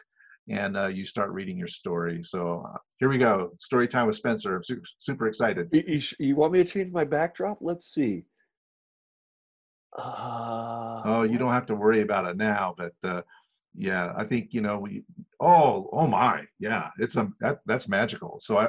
and 0.48 0.76
uh, 0.76 0.86
you 0.86 1.04
start 1.04 1.30
reading 1.30 1.58
your 1.58 1.68
story. 1.68 2.22
So 2.24 2.66
uh, 2.68 2.78
here 2.98 3.08
we 3.08 3.18
go. 3.18 3.52
Story 3.58 3.86
time 3.86 4.06
with 4.06 4.16
Spencer. 4.16 4.56
I'm 4.56 4.64
super, 4.64 4.82
super 4.98 5.26
excited. 5.26 5.68
You, 5.72 6.00
you, 6.18 6.36
want 6.36 6.52
me 6.52 6.62
to 6.62 6.70
change 6.70 6.92
my 6.92 7.04
backdrop? 7.04 7.58
Let's 7.60 7.86
see. 7.86 8.24
Uh, 9.96 11.02
oh, 11.04 11.22
you 11.22 11.38
don't 11.38 11.52
have 11.52 11.66
to 11.66 11.74
worry 11.74 12.02
about 12.02 12.26
it 12.26 12.36
now, 12.36 12.74
but 12.76 12.92
uh, 13.04 13.22
yeah 13.74 14.12
i 14.16 14.24
think 14.24 14.48
you 14.52 14.60
know 14.60 14.78
we 14.78 15.02
oh 15.40 15.88
oh 15.92 16.06
my 16.06 16.44
yeah 16.58 16.90
it's 16.98 17.16
a 17.16 17.30
that, 17.40 17.60
that's 17.66 17.88
magical. 17.88 18.38
So 18.40 18.58
i 18.58 18.68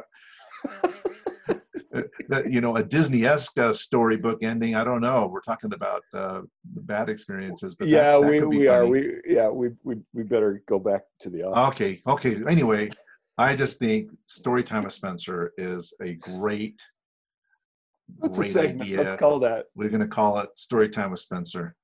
that 2.29 2.51
you 2.51 2.61
know 2.61 2.75
a 2.75 2.83
disney-esque 2.83 3.57
uh, 3.57 3.73
storybook 3.73 4.43
ending 4.43 4.75
i 4.75 4.83
don't 4.83 5.01
know 5.01 5.27
we're 5.31 5.41
talking 5.41 5.73
about 5.73 6.03
uh, 6.13 6.41
the 6.75 6.81
bad 6.81 7.09
experiences 7.09 7.75
but 7.75 7.87
yeah 7.87 8.19
that, 8.19 8.21
that 8.21 8.47
we, 8.47 8.57
we 8.57 8.67
are 8.67 8.85
we 8.85 9.15
yeah 9.25 9.49
we, 9.49 9.69
we 9.83 9.95
we 10.13 10.23
better 10.23 10.61
go 10.67 10.77
back 10.77 11.03
to 11.19 11.29
the 11.29 11.43
office. 11.43 11.75
Okay 11.81 12.01
okay 12.05 12.35
anyway 12.47 12.89
i 13.37 13.55
just 13.55 13.79
think 13.79 14.11
story 14.25 14.63
time 14.63 14.83
with 14.83 14.93
spencer 14.93 15.53
is 15.57 15.93
a 16.01 16.13
great 16.15 16.79
That's 18.21 18.37
great 18.37 18.49
a 18.49 18.53
segment 18.53 18.81
idea. 18.81 18.97
let's 18.97 19.19
call 19.19 19.39
that. 19.39 19.65
We're 19.75 19.89
going 19.89 20.01
to 20.01 20.07
call 20.07 20.39
it 20.39 20.49
story 20.55 20.89
time 20.89 21.11
with 21.11 21.21
spencer. 21.21 21.75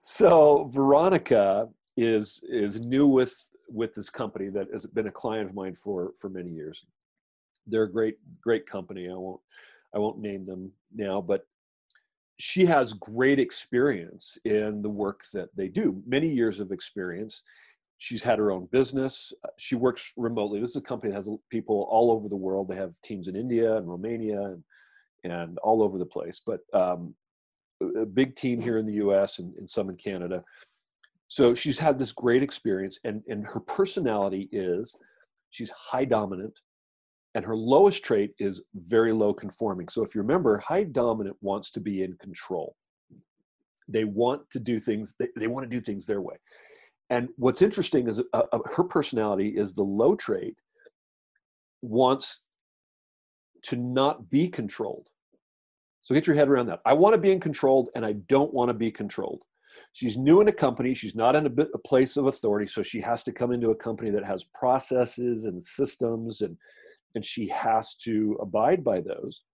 So 0.00 0.68
veronica 0.72 1.68
is 1.96 2.42
is 2.48 2.80
new 2.80 3.06
with 3.06 3.34
with 3.68 3.94
this 3.94 4.10
company 4.10 4.48
that 4.50 4.68
has 4.72 4.86
been 4.86 5.06
a 5.06 5.12
client 5.12 5.48
of 5.48 5.54
mine 5.54 5.74
for 5.74 6.12
for 6.18 6.28
many 6.28 6.50
years. 6.50 6.84
They're 7.66 7.84
a 7.84 7.92
great 7.92 8.16
great 8.40 8.66
company. 8.66 9.08
I 9.08 9.14
won't 9.14 9.40
I 9.94 9.98
won't 9.98 10.20
name 10.20 10.44
them 10.44 10.72
now, 10.94 11.20
but 11.20 11.46
she 12.38 12.64
has 12.66 12.92
great 12.94 13.38
experience 13.38 14.38
in 14.44 14.82
the 14.82 14.88
work 14.88 15.24
that 15.32 15.54
they 15.54 15.68
do. 15.68 16.02
Many 16.06 16.28
years 16.28 16.60
of 16.60 16.72
experience. 16.72 17.42
She's 17.98 18.22
had 18.22 18.40
her 18.40 18.50
own 18.50 18.66
business. 18.72 19.32
She 19.58 19.76
works 19.76 20.12
remotely. 20.16 20.58
This 20.58 20.70
is 20.70 20.76
a 20.76 20.80
company 20.80 21.12
that 21.12 21.18
has 21.18 21.28
people 21.50 21.86
all 21.88 22.10
over 22.10 22.28
the 22.28 22.36
world. 22.36 22.66
They 22.66 22.74
have 22.74 23.00
teams 23.02 23.28
in 23.28 23.36
India 23.36 23.76
and 23.76 23.88
Romania 23.88 24.42
and 24.42 24.64
and 25.24 25.58
all 25.58 25.82
over 25.82 25.98
the 25.98 26.06
place. 26.06 26.40
But 26.44 26.60
um, 26.72 27.14
a 27.80 28.04
big 28.04 28.34
team 28.34 28.60
here 28.60 28.78
in 28.78 28.86
the 28.86 28.94
U.S. 28.94 29.38
and, 29.38 29.54
and 29.56 29.68
some 29.70 29.88
in 29.88 29.96
Canada 29.96 30.42
so 31.32 31.54
she's 31.54 31.78
had 31.78 31.98
this 31.98 32.12
great 32.12 32.42
experience 32.42 32.98
and, 33.04 33.22
and 33.26 33.46
her 33.46 33.60
personality 33.60 34.50
is 34.52 34.94
she's 35.48 35.70
high 35.70 36.04
dominant 36.04 36.52
and 37.34 37.42
her 37.42 37.56
lowest 37.56 38.04
trait 38.04 38.34
is 38.38 38.60
very 38.74 39.14
low 39.14 39.32
conforming. 39.32 39.88
So 39.88 40.02
if 40.02 40.14
you 40.14 40.20
remember 40.20 40.58
high 40.58 40.84
dominant 40.84 41.38
wants 41.40 41.70
to 41.70 41.80
be 41.80 42.02
in 42.02 42.12
control. 42.18 42.76
They 43.88 44.04
want 44.04 44.42
to 44.50 44.60
do 44.60 44.78
things 44.78 45.14
they, 45.18 45.28
they 45.34 45.46
want 45.46 45.64
to 45.64 45.74
do 45.74 45.80
things 45.80 46.04
their 46.04 46.20
way. 46.20 46.36
And 47.08 47.30
what's 47.36 47.62
interesting 47.62 48.08
is 48.08 48.20
uh, 48.34 48.42
uh, 48.52 48.58
her 48.76 48.84
personality 48.84 49.54
is 49.56 49.74
the 49.74 49.82
low 49.82 50.14
trait 50.14 50.54
wants 51.80 52.44
to 53.62 53.76
not 53.76 54.28
be 54.28 54.48
controlled. 54.48 55.08
So 56.02 56.14
get 56.14 56.26
your 56.26 56.36
head 56.36 56.50
around 56.50 56.66
that. 56.66 56.80
I 56.84 56.92
want 56.92 57.14
to 57.14 57.20
be 57.20 57.32
in 57.32 57.40
control 57.40 57.88
and 57.94 58.04
i 58.04 58.12
don't 58.28 58.52
want 58.52 58.68
to 58.68 58.74
be 58.74 58.90
controlled 58.90 59.44
she's 59.92 60.16
new 60.16 60.40
in 60.40 60.48
a 60.48 60.52
company. 60.52 60.94
She's 60.94 61.14
not 61.14 61.36
in 61.36 61.46
a, 61.46 61.50
bit, 61.50 61.68
a 61.74 61.78
place 61.78 62.16
of 62.16 62.26
authority. 62.26 62.66
So 62.66 62.82
she 62.82 63.00
has 63.00 63.22
to 63.24 63.32
come 63.32 63.52
into 63.52 63.70
a 63.70 63.76
company 63.76 64.10
that 64.10 64.24
has 64.24 64.44
processes 64.44 65.44
and 65.44 65.62
systems 65.62 66.40
and 66.40 66.56
and 67.14 67.22
she 67.22 67.46
has 67.48 67.94
to 67.96 68.38
abide 68.40 68.82
by 68.82 68.98
those. 68.98 69.44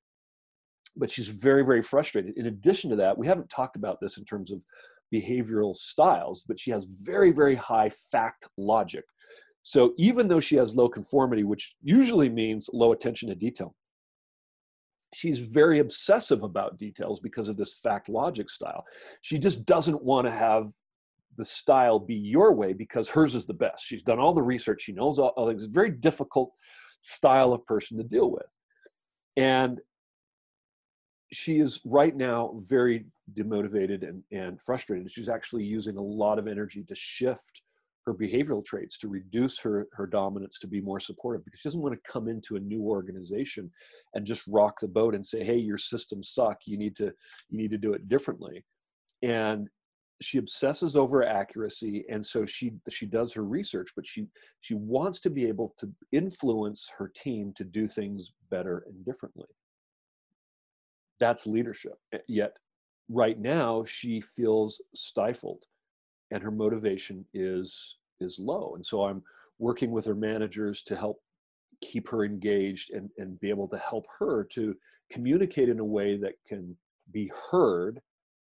But 0.96 1.10
she's 1.10 1.28
very 1.28 1.64
very 1.64 1.82
frustrated. 1.82 2.36
In 2.36 2.46
addition 2.46 2.90
to 2.90 2.96
that 2.96 3.18
we 3.18 3.26
haven't 3.26 3.50
talked 3.50 3.76
about 3.76 4.00
this 4.00 4.16
in 4.16 4.24
terms 4.24 4.52
of 4.52 4.64
behavioral 5.12 5.74
styles 5.74 6.44
but 6.46 6.60
she 6.60 6.70
has 6.70 6.84
very 6.84 7.32
very 7.32 7.54
high 7.54 7.90
fact 7.90 8.46
logic. 8.56 9.04
So 9.62 9.92
even 9.98 10.28
though 10.28 10.40
she 10.40 10.56
has 10.56 10.76
low 10.76 10.88
conformity 10.88 11.44
which 11.44 11.74
usually 11.82 12.28
means 12.28 12.70
low 12.72 12.92
attention 12.92 13.28
to 13.28 13.34
detail 13.34 13.74
she's 15.14 15.38
very 15.38 15.78
obsessive 15.78 16.42
about 16.42 16.78
details 16.78 17.20
because 17.20 17.48
of 17.48 17.56
this 17.56 17.74
fact 17.74 18.08
logic 18.08 18.50
style. 18.50 18.84
She 19.22 19.38
just 19.38 19.64
doesn't 19.66 20.02
want 20.02 20.26
to 20.26 20.32
have 20.32 20.68
the 21.36 21.44
style 21.44 21.98
be 21.98 22.14
your 22.14 22.54
way 22.54 22.72
because 22.72 23.08
hers 23.08 23.34
is 23.34 23.46
the 23.46 23.54
best. 23.54 23.84
She's 23.84 24.02
done 24.02 24.18
all 24.18 24.34
the 24.34 24.42
research, 24.42 24.82
she 24.82 24.92
knows 24.92 25.18
all, 25.18 25.28
all 25.36 25.46
things. 25.46 25.62
It's 25.62 25.72
a 25.72 25.74
very 25.74 25.90
difficult 25.90 26.52
style 27.00 27.52
of 27.52 27.64
person 27.64 27.96
to 27.98 28.04
deal 28.04 28.30
with. 28.30 28.46
And 29.36 29.80
she 31.32 31.58
is 31.58 31.80
right 31.84 32.16
now 32.16 32.54
very 32.56 33.06
demotivated 33.34 34.02
and, 34.06 34.22
and 34.32 34.60
frustrated. 34.60 35.10
She's 35.10 35.28
actually 35.28 35.64
using 35.64 35.96
a 35.96 36.02
lot 36.02 36.38
of 36.38 36.48
energy 36.48 36.82
to 36.84 36.94
shift 36.94 37.62
her 38.08 38.14
behavioral 38.14 38.64
traits 38.64 38.96
to 38.96 39.06
reduce 39.06 39.60
her 39.60 39.86
her 39.92 40.06
dominance 40.06 40.58
to 40.58 40.66
be 40.66 40.80
more 40.80 40.98
supportive 40.98 41.44
because 41.44 41.60
she 41.60 41.68
doesn't 41.68 41.82
want 41.82 41.94
to 41.94 42.10
come 42.10 42.26
into 42.26 42.56
a 42.56 42.60
new 42.60 42.80
organization 42.84 43.70
and 44.14 44.26
just 44.26 44.46
rock 44.48 44.80
the 44.80 44.88
boat 44.88 45.14
and 45.14 45.24
say 45.24 45.44
hey 45.44 45.58
your 45.58 45.76
systems 45.76 46.30
suck 46.30 46.62
you 46.64 46.78
need 46.78 46.96
to 46.96 47.12
you 47.50 47.58
need 47.58 47.70
to 47.70 47.76
do 47.76 47.92
it 47.92 48.08
differently. 48.08 48.64
And 49.20 49.68
she 50.22 50.38
obsesses 50.38 50.96
over 50.96 51.22
accuracy 51.22 52.06
and 52.08 52.24
so 52.24 52.46
she 52.46 52.72
she 52.88 53.04
does 53.04 53.30
her 53.34 53.44
research 53.44 53.90
but 53.94 54.06
she 54.06 54.26
she 54.60 54.72
wants 54.72 55.20
to 55.20 55.28
be 55.28 55.46
able 55.46 55.74
to 55.76 55.92
influence 56.10 56.90
her 56.96 57.12
team 57.14 57.52
to 57.56 57.62
do 57.62 57.86
things 57.86 58.32
better 58.50 58.84
and 58.88 59.04
differently. 59.04 59.48
That's 61.20 61.46
leadership 61.46 61.98
eh, 62.14 62.20
yet 62.26 62.56
right 63.10 63.38
now 63.38 63.84
she 63.84 64.22
feels 64.22 64.80
stifled 64.94 65.64
and 66.30 66.42
her 66.42 66.50
motivation 66.50 67.24
is 67.34 67.98
is 68.20 68.38
low 68.38 68.74
and 68.74 68.84
so 68.84 69.04
i'm 69.04 69.22
working 69.58 69.90
with 69.90 70.04
her 70.04 70.14
managers 70.14 70.82
to 70.82 70.96
help 70.96 71.20
keep 71.80 72.08
her 72.08 72.24
engaged 72.24 72.90
and, 72.90 73.10
and 73.18 73.38
be 73.40 73.50
able 73.50 73.68
to 73.68 73.78
help 73.78 74.06
her 74.18 74.44
to 74.44 74.74
communicate 75.10 75.68
in 75.68 75.78
a 75.78 75.84
way 75.84 76.16
that 76.16 76.34
can 76.46 76.76
be 77.12 77.30
heard 77.50 78.00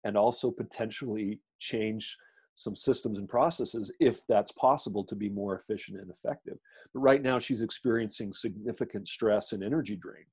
and 0.04 0.18
also 0.18 0.50
potentially 0.50 1.40
change 1.60 2.18
some 2.56 2.76
systems 2.76 3.18
and 3.18 3.30
processes 3.30 3.92
if 4.00 4.26
that's 4.28 4.52
possible 4.54 5.04
to 5.04 5.16
be 5.16 5.30
more 5.30 5.56
efficient 5.56 6.00
and 6.00 6.10
effective. 6.10 6.58
But 6.94 7.00
right 7.00 7.22
now 7.22 7.40
she's 7.40 7.62
experiencing 7.62 8.34
significant 8.34 9.08
stress 9.08 9.54
and 9.54 9.64
energy 9.64 9.96
drain 9.96 10.26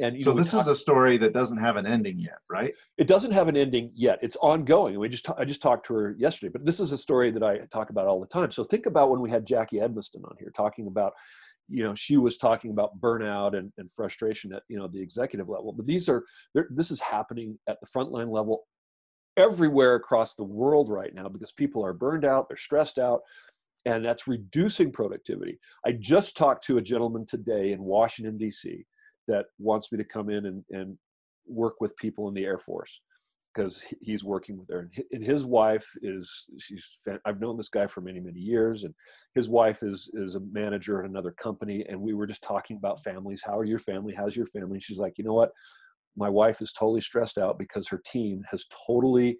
and 0.00 0.22
so 0.22 0.30
know, 0.30 0.38
this 0.38 0.52
talk, 0.52 0.62
is 0.62 0.66
a 0.66 0.74
story 0.74 1.18
that 1.18 1.32
doesn't 1.32 1.58
have 1.58 1.76
an 1.76 1.86
ending 1.86 2.18
yet, 2.18 2.38
right? 2.48 2.74
It 2.96 3.06
doesn't 3.06 3.32
have 3.32 3.48
an 3.48 3.56
ending 3.56 3.90
yet. 3.94 4.18
It's 4.22 4.36
ongoing. 4.36 4.98
We 4.98 5.08
just 5.08 5.28
I 5.38 5.44
just 5.44 5.60
talked 5.60 5.86
to 5.86 5.94
her 5.94 6.14
yesterday, 6.18 6.50
but 6.50 6.64
this 6.64 6.80
is 6.80 6.92
a 6.92 6.98
story 6.98 7.30
that 7.30 7.42
I 7.42 7.58
talk 7.70 7.90
about 7.90 8.06
all 8.06 8.20
the 8.20 8.26
time. 8.26 8.50
So 8.50 8.64
think 8.64 8.86
about 8.86 9.10
when 9.10 9.20
we 9.20 9.28
had 9.28 9.46
Jackie 9.46 9.76
Edmiston 9.76 10.24
on 10.24 10.36
here 10.38 10.50
talking 10.54 10.86
about, 10.86 11.12
you 11.68 11.84
know, 11.84 11.94
she 11.94 12.16
was 12.16 12.38
talking 12.38 12.70
about 12.70 12.98
burnout 13.00 13.56
and, 13.56 13.72
and 13.76 13.90
frustration 13.92 14.52
at 14.54 14.62
you 14.68 14.78
know 14.78 14.88
the 14.88 15.00
executive 15.00 15.48
level. 15.48 15.72
But 15.72 15.86
these 15.86 16.08
are 16.08 16.24
this 16.70 16.90
is 16.90 17.00
happening 17.00 17.58
at 17.68 17.78
the 17.80 17.86
frontline 17.86 18.30
level 18.30 18.64
everywhere 19.36 19.96
across 19.96 20.34
the 20.34 20.44
world 20.44 20.88
right 20.88 21.14
now 21.14 21.28
because 21.28 21.52
people 21.52 21.84
are 21.84 21.92
burned 21.92 22.24
out, 22.24 22.48
they're 22.48 22.56
stressed 22.56 22.98
out, 22.98 23.20
and 23.84 24.04
that's 24.04 24.26
reducing 24.26 24.92
productivity. 24.92 25.58
I 25.84 25.92
just 25.92 26.36
talked 26.36 26.64
to 26.66 26.78
a 26.78 26.82
gentleman 26.82 27.26
today 27.26 27.72
in 27.72 27.82
Washington 27.82 28.38
D.C 28.38 28.86
that 29.30 29.46
wants 29.58 29.90
me 29.90 29.98
to 29.98 30.04
come 30.04 30.28
in 30.28 30.46
and, 30.46 30.64
and 30.70 30.98
work 31.46 31.74
with 31.80 31.96
people 31.96 32.28
in 32.28 32.34
the 32.34 32.44
Air 32.44 32.58
Force 32.58 33.00
because 33.52 33.84
he's 34.00 34.22
working 34.22 34.58
with 34.58 34.68
her. 34.68 34.90
And 35.12 35.24
his 35.24 35.44
wife 35.44 35.86
is 36.02 36.46
she's 36.58 36.86
I've 37.24 37.40
known 37.40 37.56
this 37.56 37.68
guy 37.68 37.86
for 37.86 38.00
many 38.00 38.20
many 38.20 38.38
years, 38.38 38.84
and 38.84 38.94
his 39.34 39.48
wife 39.48 39.82
is 39.82 40.10
is 40.14 40.36
a 40.36 40.40
manager 40.52 41.02
at 41.02 41.10
another 41.10 41.32
company. 41.32 41.84
And 41.88 42.00
we 42.00 42.14
were 42.14 42.26
just 42.26 42.42
talking 42.42 42.76
about 42.76 43.02
families. 43.02 43.42
How 43.44 43.58
are 43.58 43.64
your 43.64 43.78
family? 43.78 44.14
How's 44.14 44.36
your 44.36 44.46
family? 44.46 44.74
And 44.74 44.82
she's 44.82 44.98
like, 44.98 45.14
you 45.16 45.24
know 45.24 45.34
what? 45.34 45.50
My 46.16 46.28
wife 46.28 46.60
is 46.60 46.72
totally 46.72 47.00
stressed 47.00 47.38
out 47.38 47.58
because 47.58 47.88
her 47.88 48.02
team 48.04 48.42
has 48.50 48.66
totally 48.86 49.38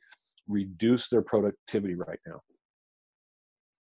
reduced 0.49 1.11
their 1.11 1.23
productivity 1.23 1.95
right 1.95 2.19
now 2.27 2.41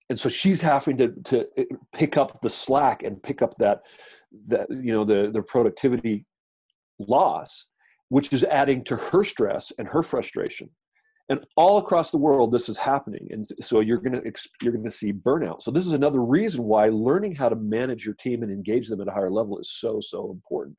and 0.10 0.20
so 0.20 0.30
she's 0.30 0.62
having 0.62 0.98
to 0.98 1.14
to 1.26 1.48
eh, 1.58 1.66
pick 1.94 2.18
up 2.18 2.42
the 2.42 2.50
slack 2.50 3.04
and 3.04 3.22
pick 3.22 3.42
up 3.42 3.56
that 3.58 3.82
that 4.48 4.70
you 4.70 4.92
know 4.92 5.04
the 5.04 5.30
the 5.32 5.42
productivity 5.42 6.26
loss 7.00 7.68
which 8.10 8.34
is 8.34 8.44
adding 8.44 8.84
to 8.84 8.96
her 8.96 9.24
stress 9.24 9.72
and 9.78 9.88
her 9.88 10.04
frustration. 10.04 10.70
And 11.30 11.40
all 11.56 11.78
across 11.78 12.10
the 12.10 12.18
world 12.18 12.52
this 12.52 12.70
is 12.70 12.78
happening. 12.78 13.28
And 13.30 13.46
so 13.62 13.82
you're 13.82 14.00
going 14.00 14.20
to 14.20 14.34
you're 14.62 14.74
going 14.74 14.84
to 14.84 14.92
see 14.92 15.14
burnout. 15.14 15.62
So 15.62 15.70
this 15.70 15.86
is 15.86 15.94
another 15.94 16.24
reason 16.24 16.64
why 16.64 16.90
learning 16.90 17.36
how 17.36 17.50
to 17.50 17.56
manage 17.56 18.04
your 18.04 18.16
team 18.16 18.42
and 18.42 18.52
engage 18.52 18.88
them 18.88 19.00
at 19.00 19.08
a 19.08 19.12
higher 19.12 19.30
level 19.30 19.60
is 19.60 19.72
so 19.72 20.00
so 20.02 20.32
important. 20.32 20.76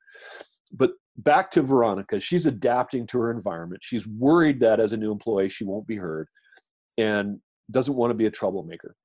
But 0.72 0.92
back 1.16 1.50
to 1.52 1.62
veronica 1.62 2.18
she's 2.18 2.46
adapting 2.46 3.06
to 3.08 3.18
her 3.18 3.30
environment. 3.30 3.82
She's 3.84 4.06
worried 4.06 4.58
that 4.60 4.80
as 4.80 4.92
a 4.92 4.96
new 4.96 5.12
employee 5.12 5.48
she 5.48 5.64
won't 5.64 5.86
be 5.86 5.96
heard 5.96 6.26
and 6.98 7.38
doesn't 7.70 7.94
want 7.94 8.10
to 8.10 8.14
be 8.14 8.26
a 8.26 8.30
troublemaker 8.30 8.96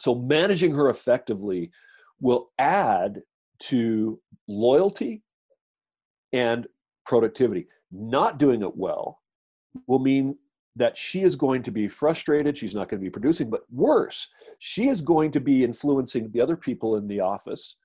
so 0.00 0.14
managing 0.14 0.74
her 0.74 0.88
effectively 0.88 1.70
will 2.20 2.50
add 2.58 3.22
to 3.58 4.20
loyalty 4.48 5.22
and 6.32 6.66
productivity. 7.04 7.66
Not 7.92 8.38
doing 8.38 8.62
it 8.62 8.76
well 8.76 9.20
will 9.86 9.98
mean 9.98 10.38
that 10.76 10.96
she 10.96 11.22
is 11.22 11.36
going 11.36 11.62
to 11.64 11.70
be 11.70 11.88
frustrated. 11.88 12.56
She's 12.56 12.74
not 12.74 12.88
going 12.88 13.00
to 13.00 13.04
be 13.04 13.10
producing, 13.10 13.50
but 13.50 13.62
worse, 13.70 14.28
she 14.58 14.88
is 14.88 15.00
going 15.00 15.32
to 15.32 15.40
be 15.40 15.64
influencing 15.64 16.30
the 16.30 16.40
other 16.40 16.56
people 16.56 16.96
in 16.96 17.06
the 17.06 17.20
office 17.20 17.76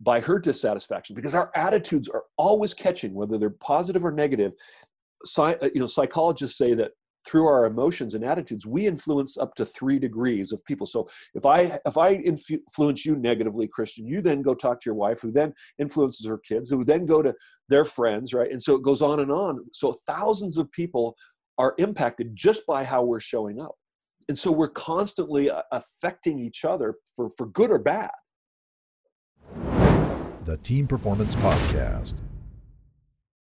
by 0.00 0.18
her 0.18 0.38
dissatisfaction 0.38 1.14
because 1.14 1.34
our 1.34 1.52
attitudes 1.54 2.08
are 2.08 2.24
always 2.38 2.72
catching, 2.72 3.14
whether 3.14 3.38
they're 3.38 3.50
positive 3.50 4.04
or 4.04 4.10
negative. 4.10 4.52
Sci- 5.24 5.58
uh, 5.60 5.68
you 5.74 5.80
know, 5.80 5.86
psychologists 5.86 6.56
say 6.56 6.74
that 6.74 6.92
through 7.30 7.46
our 7.46 7.66
emotions 7.66 8.14
and 8.14 8.24
attitudes 8.24 8.66
we 8.66 8.86
influence 8.86 9.38
up 9.38 9.54
to 9.54 9.64
three 9.64 9.98
degrees 9.98 10.52
of 10.52 10.64
people. 10.64 10.86
So 10.86 11.08
if 11.34 11.46
i 11.46 11.78
if 11.86 11.96
i 11.96 12.12
influence 12.12 13.04
you 13.06 13.16
negatively 13.16 13.68
christian 13.68 14.06
you 14.06 14.20
then 14.20 14.42
go 14.42 14.54
talk 14.54 14.80
to 14.80 14.86
your 14.86 14.94
wife 14.94 15.20
who 15.20 15.30
then 15.30 15.54
influences 15.78 16.26
her 16.26 16.38
kids 16.38 16.70
who 16.70 16.84
then 16.84 17.06
go 17.06 17.22
to 17.22 17.34
their 17.68 17.84
friends 17.84 18.34
right? 18.34 18.50
And 18.50 18.62
so 18.62 18.74
it 18.74 18.82
goes 18.82 19.02
on 19.02 19.20
and 19.20 19.30
on. 19.30 19.58
So 19.72 19.96
thousands 20.06 20.58
of 20.58 20.70
people 20.72 21.16
are 21.58 21.74
impacted 21.78 22.34
just 22.34 22.66
by 22.66 22.84
how 22.84 23.02
we're 23.02 23.20
showing 23.20 23.60
up. 23.60 23.74
And 24.28 24.38
so 24.38 24.50
we're 24.50 24.68
constantly 24.68 25.50
uh, 25.50 25.62
affecting 25.72 26.38
each 26.38 26.64
other 26.64 26.96
for 27.14 27.28
for 27.30 27.46
good 27.46 27.70
or 27.70 27.78
bad. 27.78 28.10
The 30.44 30.56
team 30.58 30.86
performance 30.86 31.36
podcast. 31.36 32.14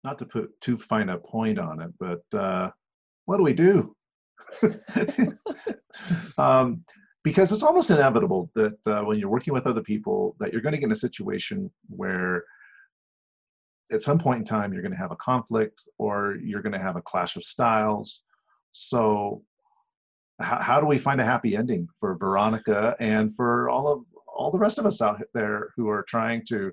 Not 0.05 0.19
to 0.19 0.27
put 0.27 0.61
too 0.61 0.77
fine 0.77 1.09
a 1.09 1.19
point 1.19 1.59
on 1.59 1.81
it 1.81 1.93
but 1.99 2.23
uh 2.39 2.71
what 3.25 3.37
do 3.37 3.43
we 3.43 3.55
do? 3.55 3.95
um, 6.39 6.85
because 7.25 7.53
it's 7.53 7.63
almost 7.63 7.91
inevitable 7.91 8.51
that 8.55 8.79
uh, 8.87 9.03
when 9.03 9.19
you're 9.19 9.29
working 9.29 9.55
with 9.55 9.67
other 9.67 9.83
people, 9.83 10.37
that 10.41 10.53
you're 10.53 10.63
going 10.63 10.75
to 10.75 10.79
get 10.79 10.87
in 10.87 10.93
a 10.93 10.97
situation 10.97 11.71
where 11.89 12.45
at 13.93 14.03
some 14.03 14.19
point 14.19 14.41
in 14.41 14.45
time 14.45 14.73
you're 14.73 14.83
going 14.83 14.93
to 14.93 14.99
have 14.99 15.13
a 15.13 15.17
conflict 15.17 15.83
or 15.99 16.37
you're 16.43 16.63
going 16.63 16.73
to 16.73 16.79
have 16.79 16.97
a 16.97 17.03
clash 17.03 17.37
of 17.37 17.45
styles. 17.45 18.23
So, 18.73 19.43
how, 20.41 20.61
how 20.61 20.81
do 20.81 20.87
we 20.87 20.99
find 20.99 21.21
a 21.21 21.25
happy 21.25 21.57
ending 21.57 21.89
for 22.01 22.17
Veronica 22.17 22.97
and 22.99 23.35
for 23.37 23.69
all 23.69 23.87
of 23.87 24.05
all 24.35 24.51
the 24.51 24.59
rest 24.59 24.79
of 24.79 24.87
us 24.87 25.01
out 25.03 25.21
there 25.35 25.69
who 25.77 25.89
are 25.89 26.03
trying 26.03 26.43
to 26.47 26.73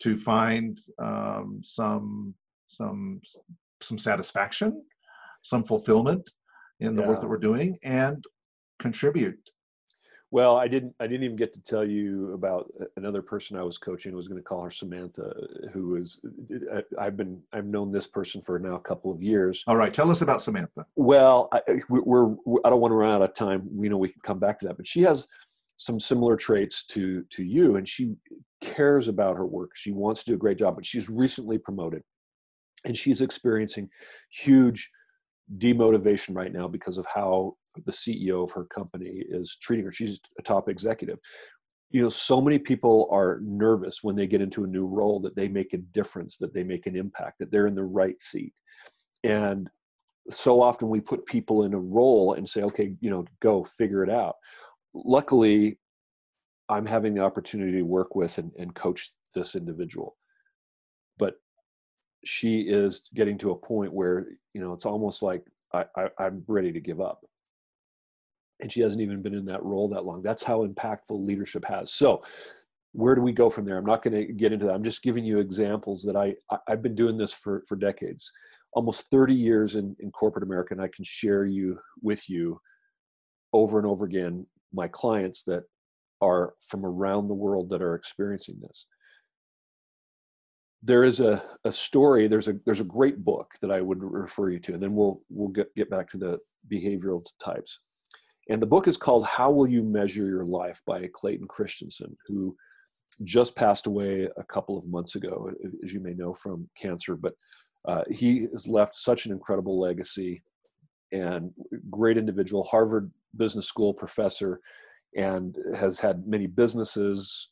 to 0.00 0.16
find 0.16 0.80
um, 0.98 1.60
some 1.64 2.34
some 2.68 3.20
some 3.80 3.98
satisfaction 3.98 4.82
some 5.44 5.62
fulfillment 5.62 6.30
in 6.80 6.96
the 6.96 7.02
yeah. 7.02 7.08
work 7.08 7.20
that 7.20 7.28
we're 7.28 7.38
doing 7.38 7.78
and 7.84 8.24
contribute. 8.80 9.38
Well 10.30 10.56
i 10.56 10.66
didn't 10.66 10.92
i 10.98 11.06
didn't 11.06 11.22
even 11.22 11.36
get 11.36 11.52
to 11.52 11.62
tell 11.62 11.84
you 11.84 12.32
about 12.32 12.68
another 12.96 13.22
person 13.22 13.56
i 13.56 13.62
was 13.62 13.78
coaching 13.78 14.12
i 14.12 14.16
was 14.16 14.26
going 14.26 14.40
to 14.40 14.42
call 14.42 14.62
her 14.62 14.70
samantha 14.70 15.32
who 15.72 15.94
is 15.94 16.20
uh, 16.52 16.78
uh, 16.78 16.82
i've 16.98 17.16
been 17.16 17.40
i've 17.52 17.66
known 17.66 17.92
this 17.92 18.08
person 18.08 18.40
for 18.42 18.58
now 18.58 18.74
a 18.74 18.80
couple 18.80 19.12
of 19.12 19.22
years. 19.22 19.62
All 19.68 19.76
right 19.76 19.94
tell 19.94 20.10
us 20.10 20.22
about 20.22 20.42
samantha. 20.42 20.86
Well 20.96 21.48
I, 21.52 21.60
we're, 21.88 22.02
we're 22.44 22.58
i 22.64 22.68
don't 22.68 22.80
want 22.80 22.90
to 22.90 22.96
run 22.96 23.14
out 23.14 23.22
of 23.22 23.32
time. 23.34 23.62
We 23.70 23.88
know 23.88 23.96
we 23.96 24.08
can 24.08 24.22
come 24.24 24.40
back 24.40 24.58
to 24.58 24.66
that 24.66 24.76
but 24.76 24.88
she 24.88 25.02
has 25.02 25.28
some 25.76 26.00
similar 26.00 26.34
traits 26.36 26.84
to 26.86 27.22
to 27.30 27.44
you 27.44 27.76
and 27.76 27.88
she 27.88 28.16
cares 28.60 29.06
about 29.06 29.36
her 29.36 29.46
work. 29.46 29.76
She 29.76 29.92
wants 29.92 30.24
to 30.24 30.32
do 30.32 30.34
a 30.34 30.38
great 30.44 30.58
job 30.58 30.74
but 30.74 30.84
she's 30.84 31.08
recently 31.08 31.58
promoted 31.58 32.02
and 32.84 32.98
she's 32.98 33.22
experiencing 33.22 33.88
huge 34.30 34.90
demotivation 35.58 36.34
right 36.34 36.52
now 36.52 36.68
because 36.68 36.98
of 36.98 37.06
how 37.12 37.54
the 37.84 37.92
CEO 37.92 38.42
of 38.42 38.52
her 38.52 38.64
company 38.64 39.24
is 39.28 39.56
treating 39.60 39.84
her. 39.84 39.92
She's 39.92 40.20
a 40.38 40.42
top 40.42 40.68
executive. 40.68 41.18
You 41.90 42.02
know, 42.02 42.08
so 42.08 42.40
many 42.40 42.58
people 42.58 43.08
are 43.12 43.40
nervous 43.42 44.02
when 44.02 44.16
they 44.16 44.26
get 44.26 44.40
into 44.40 44.64
a 44.64 44.68
new 44.68 44.86
role 44.86 45.20
that 45.20 45.36
they 45.36 45.48
make 45.48 45.72
a 45.74 45.78
difference, 45.78 46.38
that 46.38 46.52
they 46.52 46.64
make 46.64 46.86
an 46.86 46.96
impact, 46.96 47.38
that 47.38 47.50
they're 47.50 47.66
in 47.66 47.74
the 47.74 47.84
right 47.84 48.20
seat. 48.20 48.52
And 49.22 49.68
so 50.30 50.62
often 50.62 50.88
we 50.88 51.00
put 51.00 51.26
people 51.26 51.64
in 51.64 51.74
a 51.74 51.78
role 51.78 52.34
and 52.34 52.48
say, 52.48 52.62
okay, 52.62 52.94
you 53.00 53.10
know, 53.10 53.24
go 53.40 53.64
figure 53.64 54.02
it 54.02 54.10
out. 54.10 54.36
Luckily, 54.94 55.78
I'm 56.68 56.86
having 56.86 57.14
the 57.14 57.22
opportunity 57.22 57.72
to 57.72 57.82
work 57.82 58.14
with 58.14 58.38
and, 58.38 58.50
and 58.58 58.74
coach 58.74 59.10
this 59.34 59.54
individual. 59.54 60.16
But 61.18 61.34
she 62.24 62.62
is 62.62 63.08
getting 63.14 63.38
to 63.38 63.50
a 63.50 63.56
point 63.56 63.92
where 63.92 64.26
you 64.54 64.60
know 64.60 64.72
it's 64.72 64.86
almost 64.86 65.22
like 65.22 65.44
I, 65.72 65.84
I, 65.96 66.08
i'm 66.18 66.44
ready 66.46 66.72
to 66.72 66.80
give 66.80 67.00
up. 67.00 67.24
And 68.60 68.72
she 68.72 68.80
hasn't 68.80 69.02
even 69.02 69.20
been 69.20 69.34
in 69.34 69.46
that 69.46 69.64
role 69.64 69.88
that 69.88 70.04
long. 70.04 70.22
That's 70.22 70.44
how 70.44 70.64
impactful 70.64 71.26
leadership 71.26 71.64
has. 71.66 71.92
So 71.92 72.22
where 72.92 73.16
do 73.16 73.20
we 73.20 73.32
go 73.32 73.50
from 73.50 73.64
there? 73.64 73.76
I'm 73.76 73.84
not 73.84 74.02
going 74.02 74.14
to 74.14 74.32
get 74.32 74.52
into 74.52 74.66
that. 74.66 74.74
I'm 74.74 74.84
just 74.84 75.02
giving 75.02 75.24
you 75.24 75.40
examples 75.40 76.02
that 76.04 76.16
i, 76.16 76.34
I 76.50 76.58
have 76.68 76.82
been 76.82 76.94
doing 76.94 77.16
this 77.18 77.32
for 77.32 77.62
for 77.68 77.76
decades. 77.76 78.30
Almost 78.72 79.08
30 79.10 79.34
years 79.34 79.76
in, 79.76 79.94
in 80.00 80.10
corporate 80.10 80.42
america 80.42 80.74
and 80.74 80.82
i 80.82 80.88
can 80.88 81.04
share 81.04 81.44
you 81.44 81.78
with 82.02 82.28
you 82.28 82.58
over 83.52 83.78
and 83.78 83.86
over 83.86 84.04
again 84.04 84.44
my 84.72 84.88
clients 84.88 85.44
that 85.44 85.62
are 86.20 86.54
from 86.68 86.84
around 86.84 87.28
the 87.28 87.34
world 87.34 87.68
that 87.70 87.82
are 87.82 87.94
experiencing 87.94 88.58
this 88.60 88.86
there 90.84 91.04
is 91.04 91.20
a, 91.20 91.42
a 91.64 91.72
story 91.72 92.28
there's 92.28 92.48
a 92.48 92.54
there's 92.64 92.80
a 92.80 92.84
great 92.84 93.24
book 93.24 93.54
that 93.60 93.70
i 93.70 93.80
would 93.80 94.02
refer 94.02 94.50
you 94.50 94.58
to 94.58 94.74
and 94.74 94.82
then 94.82 94.94
we'll 94.94 95.20
we'll 95.30 95.48
get, 95.48 95.74
get 95.74 95.90
back 95.90 96.08
to 96.08 96.18
the 96.18 96.38
behavioral 96.70 97.24
types 97.42 97.80
and 98.50 98.60
the 98.60 98.66
book 98.66 98.86
is 98.86 98.96
called 98.96 99.24
how 99.24 99.50
will 99.50 99.66
you 99.66 99.82
measure 99.82 100.26
your 100.26 100.44
life 100.44 100.80
by 100.86 101.08
clayton 101.12 101.46
christensen 101.46 102.16
who 102.26 102.54
just 103.22 103.54
passed 103.54 103.86
away 103.86 104.28
a 104.36 104.44
couple 104.44 104.76
of 104.76 104.88
months 104.88 105.14
ago 105.14 105.50
as 105.82 105.92
you 105.92 106.00
may 106.00 106.14
know 106.14 106.32
from 106.32 106.68
cancer 106.76 107.16
but 107.16 107.34
uh, 107.86 108.02
he 108.10 108.48
has 108.52 108.66
left 108.66 108.94
such 108.94 109.26
an 109.26 109.32
incredible 109.32 109.78
legacy 109.78 110.42
and 111.12 111.52
great 111.90 112.18
individual, 112.18 112.64
Harvard 112.64 113.10
Business 113.36 113.66
School 113.66 113.94
professor, 113.94 114.60
and 115.16 115.56
has 115.76 115.98
had 115.98 116.26
many 116.26 116.46
businesses. 116.46 117.50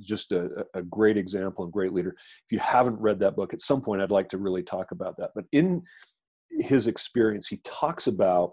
Just 0.00 0.32
a, 0.32 0.66
a 0.74 0.82
great 0.82 1.16
example 1.16 1.64
and 1.64 1.72
great 1.72 1.92
leader. 1.92 2.14
If 2.46 2.52
you 2.52 2.58
haven't 2.58 3.00
read 3.00 3.18
that 3.20 3.36
book, 3.36 3.52
at 3.52 3.60
some 3.60 3.80
point 3.80 4.02
I'd 4.02 4.10
like 4.10 4.28
to 4.30 4.38
really 4.38 4.62
talk 4.62 4.90
about 4.90 5.16
that. 5.18 5.30
But 5.34 5.44
in 5.52 5.82
his 6.50 6.86
experience, 6.86 7.48
he 7.48 7.60
talks 7.64 8.06
about 8.06 8.52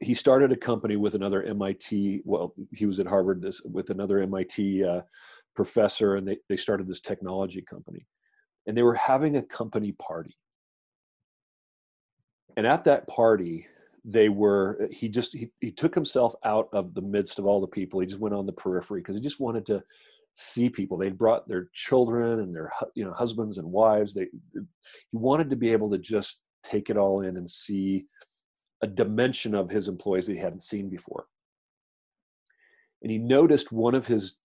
he 0.00 0.14
started 0.14 0.52
a 0.52 0.56
company 0.56 0.96
with 0.96 1.14
another 1.14 1.42
MIT. 1.42 2.22
Well, 2.24 2.54
he 2.72 2.86
was 2.86 2.98
at 2.98 3.06
Harvard 3.06 3.42
this, 3.42 3.60
with 3.62 3.90
another 3.90 4.20
MIT 4.20 4.84
uh, 4.84 5.02
professor, 5.54 6.16
and 6.16 6.26
they, 6.26 6.38
they 6.48 6.56
started 6.56 6.86
this 6.88 7.00
technology 7.00 7.62
company. 7.62 8.06
And 8.66 8.76
they 8.76 8.82
were 8.82 8.94
having 8.94 9.36
a 9.36 9.42
company 9.42 9.92
party. 9.92 10.36
And 12.56 12.66
at 12.66 12.84
that 12.84 13.06
party, 13.06 13.66
they 14.04 14.28
were 14.28 14.88
he 14.90 15.08
just 15.08 15.32
he, 15.32 15.50
he 15.60 15.70
took 15.70 15.94
himself 15.94 16.34
out 16.44 16.68
of 16.72 16.94
the 16.94 17.02
midst 17.02 17.38
of 17.38 17.46
all 17.46 17.60
the 17.60 17.66
people 17.66 18.00
he 18.00 18.06
just 18.06 18.20
went 18.20 18.34
on 18.34 18.46
the 18.46 18.52
periphery 18.52 19.00
because 19.00 19.14
he 19.14 19.20
just 19.20 19.40
wanted 19.40 19.64
to 19.64 19.82
see 20.34 20.68
people. 20.68 20.96
They 20.96 21.10
brought 21.10 21.48
their 21.48 21.68
children 21.72 22.40
and 22.40 22.54
their 22.54 22.70
you 22.94 23.04
know 23.04 23.12
husbands 23.12 23.58
and 23.58 23.70
wives. 23.70 24.14
They 24.14 24.26
he 24.54 24.60
wanted 25.12 25.50
to 25.50 25.56
be 25.56 25.72
able 25.72 25.90
to 25.90 25.98
just 25.98 26.40
take 26.62 26.90
it 26.90 26.96
all 26.96 27.22
in 27.22 27.36
and 27.36 27.48
see 27.48 28.06
a 28.82 28.86
dimension 28.86 29.54
of 29.54 29.70
his 29.70 29.88
employees 29.88 30.26
that 30.26 30.34
he 30.34 30.38
hadn't 30.38 30.62
seen 30.62 30.88
before. 30.88 31.26
And 33.02 33.10
he 33.10 33.18
noticed 33.18 33.72
one 33.72 33.94
of 33.94 34.06
his 34.06 34.38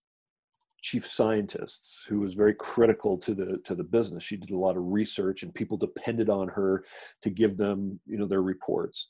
chief 0.81 1.07
scientists 1.07 2.05
who 2.07 2.19
was 2.19 2.33
very 2.33 2.53
critical 2.53 3.17
to 3.17 3.33
the 3.33 3.57
to 3.63 3.75
the 3.75 3.83
business. 3.83 4.23
She 4.23 4.37
did 4.37 4.51
a 4.51 4.57
lot 4.57 4.77
of 4.77 4.83
research 4.85 5.43
and 5.43 5.53
people 5.53 5.77
depended 5.77 6.29
on 6.29 6.47
her 6.49 6.83
to 7.21 7.29
give 7.29 7.57
them 7.57 7.99
you 8.05 8.17
know 8.17 8.27
their 8.27 8.43
reports. 8.43 9.09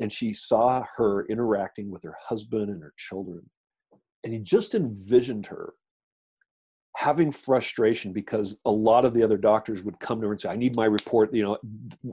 And 0.00 0.10
she 0.10 0.32
saw 0.32 0.84
her 0.96 1.26
interacting 1.26 1.90
with 1.90 2.02
her 2.02 2.16
husband 2.20 2.70
and 2.70 2.82
her 2.82 2.94
children. 2.96 3.42
And 4.24 4.32
he 4.32 4.40
just 4.40 4.74
envisioned 4.74 5.46
her 5.46 5.74
having 7.02 7.32
frustration 7.32 8.12
because 8.12 8.60
a 8.64 8.70
lot 8.70 9.04
of 9.04 9.12
the 9.12 9.22
other 9.22 9.36
doctors 9.36 9.82
would 9.82 9.98
come 9.98 10.20
to 10.20 10.26
her 10.26 10.32
and 10.32 10.40
say 10.40 10.48
i 10.48 10.56
need 10.56 10.76
my 10.76 10.84
report 10.84 11.32
you 11.34 11.42
know 11.42 11.58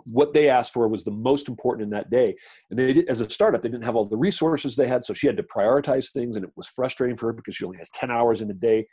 what 0.06 0.34
they 0.34 0.50
asked 0.50 0.74
for 0.74 0.88
was 0.88 1.04
the 1.04 1.12
most 1.12 1.48
important 1.48 1.84
in 1.84 1.90
that 1.92 2.10
day. 2.10 2.36
And 2.70 2.80
they 2.80 3.04
as 3.08 3.22
a 3.22 3.30
startup 3.30 3.62
they 3.62 3.70
didn't 3.70 3.86
have 3.86 3.96
all 3.96 4.06
the 4.06 4.18
resources 4.18 4.76
they 4.76 4.88
had 4.88 5.06
so 5.06 5.14
she 5.14 5.28
had 5.28 5.38
to 5.38 5.44
prioritize 5.44 6.12
things 6.12 6.36
and 6.36 6.46
it 6.46 6.52
was 6.56 6.68
frustrating 6.68 7.16
for 7.16 7.28
her 7.28 7.34
because 7.34 7.56
she 7.56 7.66
only 7.66 7.80
has 7.80 7.90
10 7.92 8.12
hours 8.12 8.42
in 8.42 8.50
a 8.52 8.54
day. 8.54 8.88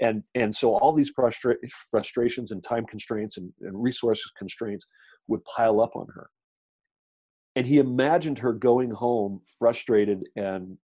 And 0.00 0.22
and 0.34 0.54
so 0.54 0.76
all 0.76 0.92
these 0.92 1.12
frustra- 1.12 1.56
frustrations 1.90 2.50
and 2.50 2.62
time 2.62 2.84
constraints 2.84 3.38
and, 3.38 3.52
and 3.62 3.82
resource 3.82 4.22
constraints 4.36 4.86
would 5.28 5.44
pile 5.44 5.80
up 5.80 5.96
on 5.96 6.06
her. 6.14 6.28
And 7.54 7.66
he 7.66 7.78
imagined 7.78 8.38
her 8.40 8.52
going 8.52 8.90
home 8.90 9.40
frustrated 9.58 10.28
and 10.36 10.76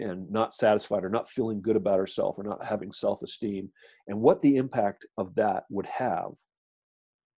and 0.00 0.30
not 0.30 0.54
satisfied 0.54 1.04
or 1.04 1.10
not 1.10 1.28
feeling 1.28 1.60
good 1.60 1.76
about 1.76 1.98
herself 1.98 2.38
or 2.38 2.42
not 2.42 2.64
having 2.64 2.90
self-esteem 2.90 3.70
and 4.08 4.20
what 4.20 4.42
the 4.42 4.56
impact 4.56 5.06
of 5.18 5.34
that 5.34 5.64
would 5.70 5.86
have 5.86 6.32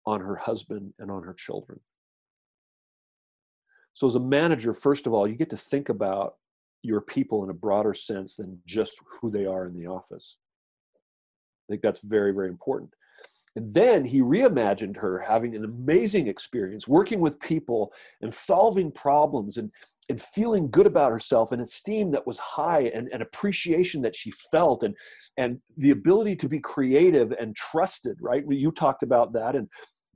on 0.06 0.22
her 0.22 0.36
husband 0.36 0.94
and 1.00 1.12
on 1.12 1.24
her 1.24 1.34
children. 1.34 1.80
So 3.94 4.08
as 4.08 4.16
a 4.16 4.20
manager 4.20 4.74
first 4.74 5.08
of 5.08 5.14
all 5.14 5.28
you 5.28 5.36
get 5.36 5.50
to 5.50 5.58
think 5.58 5.90
about 5.90 6.36
your 6.84 7.02
people 7.02 7.44
in 7.44 7.50
a 7.50 7.54
broader 7.54 7.94
sense 7.94 8.36
than 8.36 8.60
just 8.66 8.94
who 9.20 9.30
they 9.30 9.46
are 9.46 9.66
in 9.66 9.78
the 9.78 9.88
office. 9.88 10.38
I 10.96 11.74
think 11.74 11.82
that's 11.82 12.04
very 12.04 12.32
very 12.32 12.48
important. 12.50 12.94
And 13.56 13.74
then 13.74 14.06
he 14.06 14.22
reimagined 14.22 14.96
her 14.98 15.20
having 15.20 15.56
an 15.56 15.66
amazing 15.66 16.28
experience 16.28 16.88
working 16.88 17.20
with 17.20 17.40
people 17.40 17.92
and 18.22 18.34
solving 18.34 18.92
problems 18.92 19.58
and, 19.58 19.72
and 20.12 20.22
feeling 20.22 20.70
good 20.70 20.86
about 20.86 21.12
herself 21.12 21.52
and 21.52 21.62
esteem 21.62 22.12
that 22.12 22.28
was 22.28 22.38
high 22.38 22.92
and, 22.94 23.10
and 23.12 23.22
appreciation 23.22 24.02
that 24.04 24.16
she 24.16 24.32
felt 24.52 24.84
and, 24.84 24.96
and 25.38 25.60
the 25.78 25.92
ability 25.92 26.36
to 26.36 26.48
be 26.48 26.60
creative 26.60 27.32
and 27.32 27.56
trusted, 27.56 28.18
right? 28.22 28.44
You 28.48 28.72
talked 28.72 29.04
about 29.04 29.34
that 29.34 29.56
and 29.56 29.68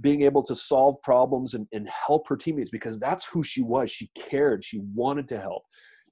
being 0.02 0.22
able 0.22 0.44
to 0.44 0.56
solve 0.56 1.02
problems 1.02 1.54
and, 1.54 1.68
and 1.72 1.90
help 1.90 2.28
her 2.28 2.36
teammates 2.36 2.70
because 2.70 3.00
that's 3.00 3.26
who 3.26 3.44
she 3.44 3.62
was. 3.62 3.90
She 3.90 4.12
cared, 4.16 4.64
she 4.64 4.82
wanted 4.94 5.28
to 5.30 5.40
help 5.40 5.64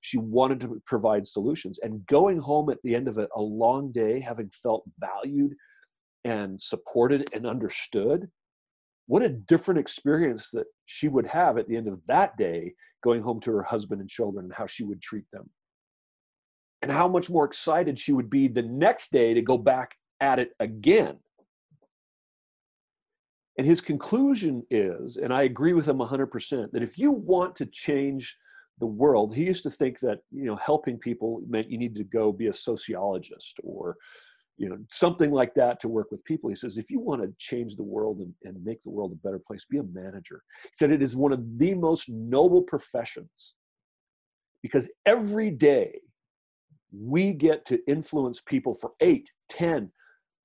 she 0.05 0.17
wanted 0.17 0.59
to 0.59 0.81
provide 0.85 1.25
solutions 1.25 1.79
and 1.81 2.05
going 2.07 2.37
home 2.37 2.69
at 2.69 2.77
the 2.83 2.93
end 2.93 3.07
of 3.07 3.17
it 3.17 3.29
a 3.37 3.41
long 3.41 3.89
day 3.93 4.19
having 4.19 4.49
felt 4.49 4.83
valued 4.99 5.53
and 6.25 6.59
supported 6.59 7.29
and 7.33 7.47
understood, 7.47 8.29
what 9.07 9.23
a 9.23 9.29
different 9.29 9.79
experience 9.79 10.49
that 10.51 10.65
she 10.85 11.07
would 11.07 11.25
have 11.25 11.57
at 11.57 11.69
the 11.69 11.77
end 11.77 11.87
of 11.87 12.05
that 12.05 12.35
day 12.37 12.73
going 13.03 13.21
home 13.21 13.39
to 13.41 13.51
her 13.51 13.63
husband 13.63 14.01
and 14.01 14.09
children 14.09 14.45
and 14.45 14.53
how 14.53 14.65
she 14.65 14.83
would 14.83 15.01
treat 15.01 15.29
them. 15.31 15.49
And 16.81 16.91
how 16.91 17.07
much 17.07 17.29
more 17.29 17.45
excited 17.45 17.97
she 17.97 18.11
would 18.11 18.29
be 18.29 18.47
the 18.47 18.61
next 18.61 19.11
day 19.11 19.33
to 19.33 19.41
go 19.41 19.57
back 19.57 19.95
at 20.19 20.39
it 20.39 20.51
again. 20.59 21.19
And 23.57 23.67
his 23.67 23.81
conclusion 23.81 24.63
is, 24.69 25.17
and 25.17 25.31
I 25.33 25.43
agree 25.43 25.73
with 25.73 25.87
him 25.87 25.97
100%, 25.97 26.71
that 26.71 26.83
if 26.83 26.97
you 26.97 27.11
want 27.11 27.55
to 27.57 27.65
change 27.67 28.35
the 28.79 28.87
world, 28.87 29.35
he 29.35 29.45
used 29.45 29.63
to 29.63 29.69
think 29.69 29.99
that, 29.99 30.19
you 30.31 30.45
know, 30.45 30.55
helping 30.55 30.97
people 30.97 31.41
meant 31.47 31.69
you 31.69 31.77
need 31.77 31.95
to 31.95 32.03
go 32.03 32.31
be 32.31 32.47
a 32.47 32.53
sociologist 32.53 33.59
or 33.63 33.95
you 34.57 34.69
know 34.69 34.77
something 34.89 35.31
like 35.31 35.53
that 35.55 35.79
to 35.81 35.87
work 35.87 36.11
with 36.11 36.23
people. 36.25 36.49
He 36.49 36.55
says 36.55 36.77
if 36.77 36.89
you 36.89 36.99
want 36.99 37.21
to 37.21 37.33
change 37.37 37.75
the 37.75 37.83
world 37.83 38.19
and, 38.19 38.33
and 38.43 38.63
make 38.63 38.81
the 38.81 38.89
world 38.89 39.11
a 39.11 39.27
better 39.27 39.39
place 39.39 39.65
be 39.65 39.79
a 39.79 39.83
manager. 39.83 40.43
He 40.63 40.69
said 40.73 40.91
it 40.91 41.01
is 41.01 41.15
one 41.15 41.33
of 41.33 41.57
the 41.57 41.73
most 41.73 42.09
noble 42.09 42.61
professions 42.61 43.55
because 44.61 44.91
every 45.05 45.49
day 45.49 45.99
we 46.95 47.33
get 47.33 47.65
to 47.65 47.79
influence 47.87 48.41
people 48.41 48.75
for 48.75 48.91
eight 49.01 49.29
ten 49.49 49.91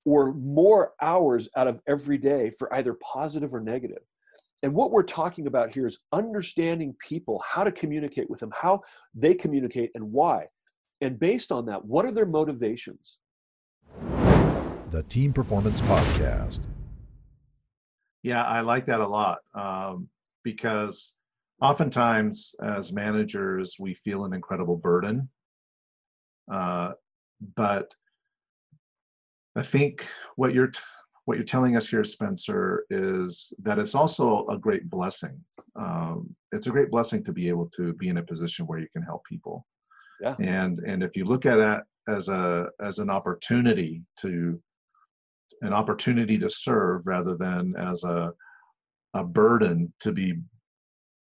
or 0.06 0.32
more 0.32 0.92
hours 1.02 1.48
out 1.56 1.66
of 1.66 1.80
every 1.86 2.16
day 2.16 2.50
for 2.50 2.72
either 2.74 2.96
positive 3.02 3.54
or 3.54 3.60
negative. 3.60 4.02
And 4.62 4.74
what 4.74 4.90
we're 4.90 5.02
talking 5.02 5.46
about 5.46 5.74
here 5.74 5.86
is 5.86 5.98
understanding 6.12 6.96
people 7.06 7.42
how 7.46 7.62
to 7.62 7.70
communicate 7.70 8.28
with 8.28 8.40
them 8.40 8.50
how 8.58 8.80
they 9.14 9.34
communicate 9.34 9.90
and 9.94 10.10
why. 10.10 10.46
And 11.00 11.18
based 11.18 11.52
on 11.52 11.66
that 11.66 11.84
what 11.84 12.06
are 12.06 12.12
their 12.12 12.26
motivations 12.26 13.18
the 14.90 15.03
Team 15.05 15.33
Performance 15.33 15.81
Podcast. 15.83 16.61
Yeah, 18.22 18.44
I 18.44 18.61
like 18.61 18.87
that 18.87 19.01
a 19.01 19.07
lot 19.07 19.38
um, 19.55 20.09
because 20.44 21.14
oftentimes 21.61 22.55
as 22.62 22.92
managers, 22.92 23.77
we 23.79 23.94
feel 23.94 24.24
an 24.24 24.33
incredible 24.33 24.77
burden. 24.77 25.29
Uh, 26.51 26.92
but 27.55 27.92
I 29.57 29.62
think 29.62 30.07
what 30.37 30.55
you're 30.55 30.68
t- 30.68 30.81
what 31.27 31.37
you're 31.37 31.44
telling 31.44 31.77
us 31.77 31.87
here, 31.87 32.05
Spencer, 32.05 32.87
is 32.88 33.53
that 33.62 33.79
it's 33.79 33.94
also 33.94 34.46
a 34.48 34.57
great 34.57 34.88
blessing. 34.88 35.38
Um, 35.77 36.35
it's 36.53 36.66
a 36.66 36.70
great 36.70 36.90
blessing 36.90 37.22
to 37.24 37.33
be 37.33 37.48
able 37.51 37.68
to 37.77 37.92
be 37.94 38.09
in 38.09 38.16
a 38.16 38.22
position 38.22 38.66
where 38.66 38.79
you 38.79 38.88
can 38.94 39.03
help 39.03 39.24
people. 39.24 39.66
Yeah. 40.22 40.37
And 40.40 40.81
and 40.81 41.03
if 41.03 41.16
you 41.16 41.27
look 41.27 41.44
at 41.44 41.59
it 41.59 41.83
as 42.09 42.29
a 42.29 42.68
as 42.81 42.98
an 42.98 43.11
opportunity 43.11 44.03
to 44.20 44.59
an 45.62 45.72
opportunity 45.72 46.38
to 46.38 46.50
serve 46.50 47.06
rather 47.06 47.36
than 47.36 47.74
as 47.76 48.04
a 48.04 48.32
a 49.14 49.24
burden 49.24 49.92
to 50.00 50.12
be 50.12 50.34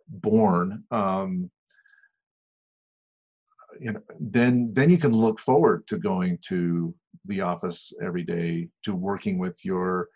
born. 0.08 0.82
um, 0.90 1.50
you 3.80 3.92
know 3.92 4.00
then 4.20 4.70
then 4.72 4.90
you 4.90 4.98
can 4.98 5.12
look 5.12 5.38
forward 5.38 5.86
to 5.86 5.98
going 5.98 6.38
to 6.42 6.94
the 7.26 7.40
office 7.40 7.92
every 8.02 8.22
day 8.22 8.68
to 8.82 8.94
working 8.94 9.38
with 9.38 9.64
your 9.64 10.08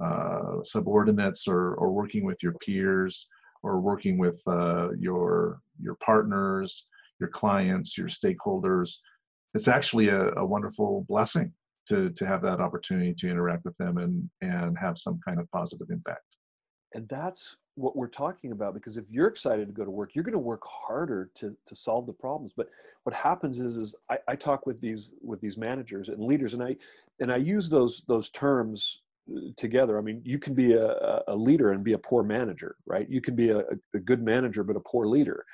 uh, 0.00 0.62
subordinates 0.62 1.46
or 1.46 1.74
or 1.74 1.92
working 1.92 2.24
with 2.24 2.42
your 2.42 2.54
peers 2.54 3.28
or 3.62 3.80
working 3.80 4.18
with 4.18 4.40
uh, 4.46 4.88
your 4.98 5.60
your 5.80 5.96
partners 5.96 6.88
your 7.20 7.28
clients 7.28 7.96
your 7.96 8.08
stakeholders 8.08 8.96
it's 9.54 9.68
actually 9.68 10.08
a, 10.08 10.32
a 10.34 10.44
wonderful 10.44 11.04
blessing 11.08 11.52
to 11.88 12.10
to 12.10 12.26
have 12.26 12.42
that 12.42 12.60
opportunity 12.60 13.14
to 13.14 13.30
interact 13.30 13.64
with 13.64 13.76
them 13.78 13.98
and 13.98 14.28
and 14.40 14.78
have 14.78 14.98
some 14.98 15.20
kind 15.24 15.40
of 15.40 15.50
positive 15.50 15.88
impact. 15.90 16.22
And 16.94 17.08
that's 17.08 17.56
what 17.76 17.96
we're 17.96 18.06
talking 18.06 18.52
about 18.52 18.74
because 18.74 18.96
if 18.96 19.04
you're 19.10 19.26
excited 19.26 19.66
to 19.66 19.72
go 19.72 19.84
to 19.84 19.90
work 19.90 20.14
you're 20.14 20.24
going 20.24 20.32
to 20.32 20.38
work 20.38 20.62
harder 20.64 21.30
to 21.34 21.56
to 21.66 21.74
solve 21.74 22.06
the 22.06 22.12
problems. 22.12 22.54
But 22.56 22.68
what 23.02 23.14
happens 23.14 23.58
is 23.60 23.76
is 23.76 23.94
I, 24.10 24.18
I 24.28 24.36
talk 24.36 24.66
with 24.66 24.80
these 24.80 25.14
with 25.20 25.40
these 25.40 25.58
managers 25.58 26.08
and 26.08 26.22
leaders 26.22 26.54
and 26.54 26.62
i 26.62 26.76
and 27.20 27.32
i 27.32 27.36
use 27.36 27.68
those 27.68 28.04
those 28.06 28.30
terms 28.30 29.02
uh, 29.34 29.40
together. 29.56 29.98
I 29.98 30.02
mean 30.02 30.22
you 30.24 30.38
can 30.38 30.54
be 30.54 30.74
a, 30.74 31.22
a 31.28 31.34
leader 31.34 31.72
and 31.72 31.82
be 31.82 31.94
a 31.94 31.98
poor 31.98 32.22
manager 32.22 32.76
right? 32.86 33.08
You 33.08 33.20
can 33.20 33.34
be 33.34 33.50
a, 33.50 33.64
a 33.94 33.98
good 33.98 34.22
manager 34.22 34.62
but 34.62 34.76
a 34.76 34.80
poor 34.80 35.06
leader 35.06 35.44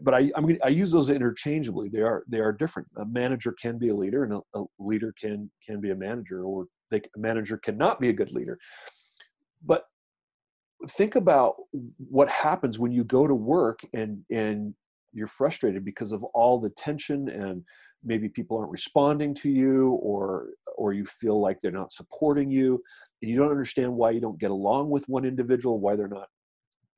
but 0.00 0.14
I, 0.14 0.30
I'm, 0.34 0.56
I 0.64 0.68
use 0.68 0.90
those 0.90 1.10
interchangeably. 1.10 1.88
They 1.88 2.00
are 2.00 2.24
they 2.28 2.40
are 2.40 2.52
different. 2.52 2.88
A 2.96 3.04
manager 3.04 3.54
can 3.60 3.78
be 3.78 3.90
a 3.90 3.94
leader, 3.94 4.24
and 4.24 4.32
a, 4.32 4.58
a 4.58 4.64
leader 4.78 5.12
can 5.20 5.50
can 5.64 5.80
be 5.80 5.90
a 5.90 5.96
manager, 5.96 6.44
or 6.44 6.66
they, 6.90 6.98
a 6.98 7.18
manager 7.18 7.58
cannot 7.58 8.00
be 8.00 8.08
a 8.08 8.12
good 8.12 8.32
leader. 8.32 8.58
But 9.64 9.84
think 10.90 11.14
about 11.16 11.54
what 11.98 12.28
happens 12.28 12.78
when 12.78 12.92
you 12.92 13.04
go 13.04 13.26
to 13.26 13.34
work 13.34 13.80
and 13.92 14.22
and 14.30 14.74
you're 15.12 15.26
frustrated 15.26 15.84
because 15.84 16.12
of 16.12 16.24
all 16.34 16.58
the 16.58 16.70
tension 16.70 17.28
and 17.28 17.62
maybe 18.02 18.28
people 18.28 18.58
aren't 18.58 18.70
responding 18.70 19.34
to 19.34 19.50
you 19.50 19.90
or 20.02 20.48
or 20.76 20.92
you 20.92 21.04
feel 21.04 21.40
like 21.40 21.60
they're 21.60 21.70
not 21.70 21.92
supporting 21.92 22.50
you 22.50 22.82
and 23.20 23.30
you 23.30 23.36
don't 23.36 23.50
understand 23.50 23.92
why 23.92 24.10
you 24.10 24.20
don't 24.20 24.40
get 24.40 24.50
along 24.50 24.88
with 24.90 25.04
one 25.08 25.24
individual 25.24 25.78
why 25.78 25.94
they're 25.94 26.08
not 26.08 26.28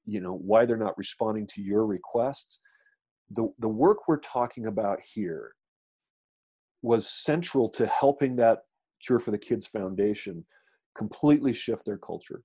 you 0.07 0.21
know 0.21 0.35
why 0.35 0.65
they're 0.65 0.77
not 0.77 0.97
responding 0.97 1.47
to 1.47 1.61
your 1.61 1.87
requests 1.87 2.61
the 3.31 3.49
the 3.59 3.69
work 3.69 4.09
we're 4.09 4.19
talking 4.19 4.67
about 4.67 5.01
here 5.01 5.53
was 6.83 7.09
central 7.09 7.69
to 7.69 7.87
helping 7.87 8.37
that 8.37 8.61
cure 9.05 9.19
for 9.19 9.31
the 9.31 9.39
kids 9.39 9.67
foundation 9.67 10.45
completely 10.95 11.53
shift 11.53 11.85
their 11.87 11.99
culture 11.99 12.43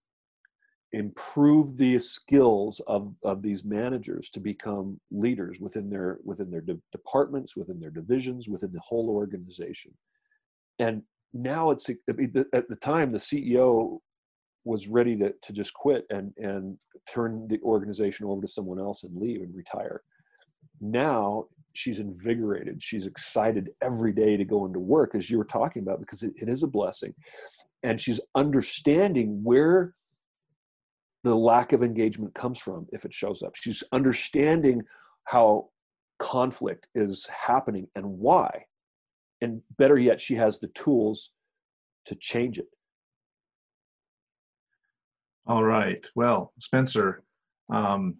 improve 0.91 1.77
the 1.77 1.99
skills 1.99 2.81
of, 2.87 3.13
of 3.23 3.41
these 3.41 3.63
managers 3.63 4.29
to 4.31 4.39
become 4.39 4.99
leaders 5.11 5.59
within 5.59 5.89
their 5.89 6.17
within 6.23 6.49
their 6.49 6.61
de- 6.61 6.79
departments 6.91 7.55
within 7.55 7.79
their 7.79 7.91
divisions 7.91 8.49
within 8.49 8.71
the 8.71 8.79
whole 8.79 9.09
organization. 9.09 9.91
And 10.79 11.03
now 11.33 11.69
it's 11.69 11.89
at 11.89 12.67
the 12.67 12.75
time 12.81 13.11
the 13.11 13.19
ceo 13.19 13.99
was 14.65 14.87
ready 14.87 15.15
to, 15.17 15.31
to 15.43 15.53
just 15.53 15.73
quit 15.73 16.05
and 16.09 16.33
and 16.37 16.77
turn 17.11 17.47
the 17.47 17.59
organization 17.61 18.25
over 18.25 18.41
to 18.41 18.47
someone 18.47 18.79
else 18.79 19.03
and 19.03 19.15
leave 19.15 19.41
and 19.41 19.55
retire 19.55 20.01
now 20.81 21.45
she's 21.73 21.99
invigorated 21.99 22.81
she's 22.81 23.05
excited 23.05 23.69
every 23.81 24.11
day 24.11 24.35
to 24.35 24.43
go 24.43 24.65
into 24.65 24.79
work 24.79 25.13
as 25.15 25.29
you 25.29 25.37
were 25.37 25.45
talking 25.45 25.81
about 25.81 25.99
because 25.99 26.23
it, 26.23 26.33
it 26.35 26.49
is 26.49 26.63
a 26.63 26.67
blessing 26.67 27.13
and 27.83 27.99
she's 27.99 28.19
understanding 28.35 29.41
where 29.43 29.93
the 31.23 31.35
lack 31.35 31.73
of 31.73 31.83
engagement 31.83 32.33
comes 32.33 32.59
from 32.59 32.87
if 32.91 33.05
it 33.05 33.13
shows 33.13 33.43
up. 33.43 33.55
She's 33.55 33.83
understanding 33.91 34.83
how 35.25 35.69
conflict 36.17 36.87
is 36.95 37.27
happening 37.27 37.87
and 37.95 38.05
why. 38.05 38.65
And 39.41 39.61
better 39.77 39.97
yet, 39.97 40.19
she 40.19 40.35
has 40.35 40.59
the 40.59 40.67
tools 40.69 41.31
to 42.05 42.15
change 42.15 42.57
it. 42.57 42.67
All 45.47 45.63
right. 45.63 46.05
Well, 46.15 46.53
Spencer, 46.59 47.23
um, 47.71 48.17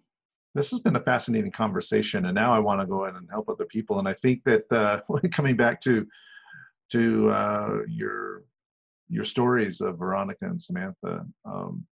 this 0.54 0.70
has 0.70 0.80
been 0.80 0.96
a 0.96 1.02
fascinating 1.02 1.52
conversation, 1.52 2.26
and 2.26 2.34
now 2.34 2.52
I 2.52 2.58
want 2.58 2.80
to 2.80 2.86
go 2.86 3.04
in 3.06 3.16
and 3.16 3.28
help 3.30 3.48
other 3.48 3.66
people. 3.66 3.98
And 3.98 4.08
I 4.08 4.14
think 4.14 4.42
that 4.44 4.70
uh, 4.72 5.00
coming 5.32 5.56
back 5.56 5.80
to 5.82 6.06
to 6.92 7.30
uh, 7.30 7.78
your 7.88 8.44
your 9.08 9.24
stories 9.24 9.80
of 9.80 9.98
Veronica 9.98 10.46
and 10.46 10.60
Samantha, 10.60 11.26
um, 11.44 11.86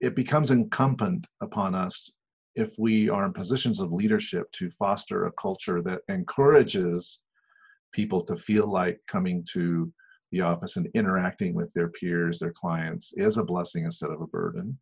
it 0.00 0.14
becomes 0.14 0.50
incumbent 0.50 1.26
upon 1.40 1.74
us 1.74 2.12
if 2.54 2.74
we 2.78 3.08
are 3.10 3.26
in 3.26 3.32
positions 3.32 3.80
of 3.80 3.92
leadership 3.92 4.50
to 4.52 4.70
foster 4.70 5.26
a 5.26 5.32
culture 5.32 5.82
that 5.82 6.00
encourages 6.08 7.20
people 7.92 8.22
to 8.24 8.36
feel 8.36 8.66
like 8.66 8.98
coming 9.06 9.44
to 9.52 9.92
the 10.32 10.40
office 10.40 10.76
and 10.76 10.88
interacting 10.94 11.54
with 11.54 11.72
their 11.72 11.88
peers, 11.88 12.38
their 12.38 12.52
clients 12.52 13.12
is 13.16 13.38
a 13.38 13.44
blessing 13.44 13.84
instead 13.84 14.10
of 14.10 14.20
a 14.20 14.26
burden. 14.26 14.78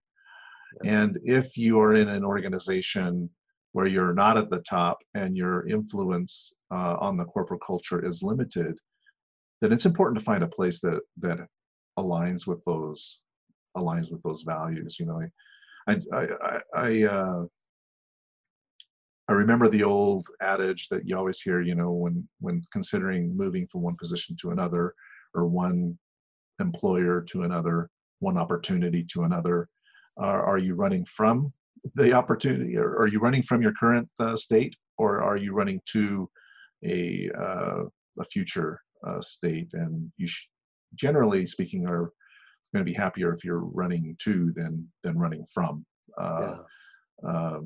And 0.84 1.18
if 1.24 1.56
you 1.56 1.80
are 1.80 1.94
in 1.94 2.08
an 2.08 2.24
organization 2.24 3.30
where 3.72 3.86
you're 3.86 4.14
not 4.14 4.36
at 4.36 4.50
the 4.50 4.60
top 4.60 5.02
and 5.14 5.36
your 5.36 5.66
influence 5.66 6.52
uh, 6.70 6.96
on 7.00 7.16
the 7.16 7.24
corporate 7.24 7.60
culture 7.60 8.04
is 8.04 8.22
limited, 8.22 8.76
then 9.60 9.72
it's 9.72 9.86
important 9.86 10.18
to 10.18 10.24
find 10.24 10.42
a 10.42 10.48
place 10.48 10.80
that 10.80 11.00
that 11.20 11.38
aligns 11.98 12.46
with 12.46 12.64
those 12.64 13.22
aligns 13.76 14.10
with 14.10 14.22
those 14.22 14.42
values. 14.42 14.98
You 14.98 15.06
know, 15.06 15.22
I, 15.88 16.00
I, 16.12 16.22
I, 16.22 16.60
I, 16.76 17.02
uh, 17.04 17.44
I 19.28 19.32
remember 19.32 19.68
the 19.68 19.84
old 19.84 20.26
adage 20.40 20.88
that 20.88 21.08
you 21.08 21.16
always 21.16 21.40
hear, 21.40 21.60
you 21.62 21.74
know, 21.74 21.92
when 21.92 22.28
when 22.40 22.62
considering 22.72 23.36
moving 23.36 23.66
from 23.66 23.82
one 23.82 23.96
position 23.96 24.36
to 24.40 24.50
another, 24.50 24.94
or 25.34 25.46
one 25.46 25.98
employer 26.60 27.20
to 27.22 27.42
another, 27.42 27.90
one 28.20 28.38
opportunity 28.38 29.04
to 29.12 29.24
another. 29.24 29.68
Uh, 30.20 30.26
are 30.26 30.58
you 30.58 30.74
running 30.74 31.04
from 31.04 31.52
the 31.94 32.12
opportunity, 32.12 32.76
or 32.76 32.96
are 32.98 33.08
you 33.08 33.18
running 33.20 33.42
from 33.42 33.60
your 33.60 33.72
current 33.72 34.08
uh, 34.20 34.36
state, 34.36 34.74
or 34.98 35.22
are 35.22 35.36
you 35.36 35.52
running 35.52 35.80
to 35.86 36.28
a 36.84 37.30
uh, 37.38 37.82
a 38.20 38.24
future 38.30 38.80
uh, 39.06 39.20
state? 39.20 39.68
And 39.72 40.10
you, 40.16 40.26
sh- 40.26 40.48
generally 40.94 41.46
speaking, 41.46 41.86
are 41.86 42.10
going 42.72 42.84
to 42.84 42.90
be 42.90 42.94
happier 42.94 43.32
if 43.32 43.44
you're 43.44 43.64
running 43.64 44.16
to 44.22 44.52
than 44.54 44.86
than 45.02 45.18
running 45.18 45.44
from. 45.52 45.84
Uh, 46.20 46.56
yeah. 47.22 47.30
uh, 47.30 47.60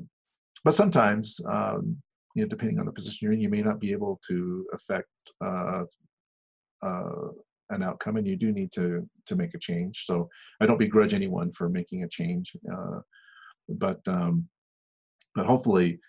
but 0.63 0.75
sometimes, 0.75 1.39
um, 1.47 1.95
you 2.35 2.43
know, 2.43 2.49
depending 2.49 2.79
on 2.79 2.85
the 2.85 2.91
position 2.91 3.19
you're 3.25 3.33
in, 3.33 3.39
you 3.39 3.49
may 3.49 3.61
not 3.61 3.79
be 3.79 3.91
able 3.91 4.19
to 4.27 4.65
affect 4.73 5.09
uh, 5.43 5.83
uh, 6.81 7.29
an 7.69 7.83
outcome, 7.83 8.17
and 8.17 8.27
you 8.27 8.35
do 8.35 8.51
need 8.51 8.71
to 8.73 9.07
to 9.25 9.35
make 9.35 9.53
a 9.53 9.59
change. 9.59 10.05
So 10.05 10.29
I 10.61 10.65
don't 10.65 10.77
begrudge 10.79 11.13
anyone 11.13 11.51
for 11.51 11.69
making 11.69 12.03
a 12.03 12.09
change, 12.09 12.55
uh, 12.71 12.99
but 13.67 13.99
um, 14.07 14.47
but 15.35 15.45
hopefully 15.45 15.99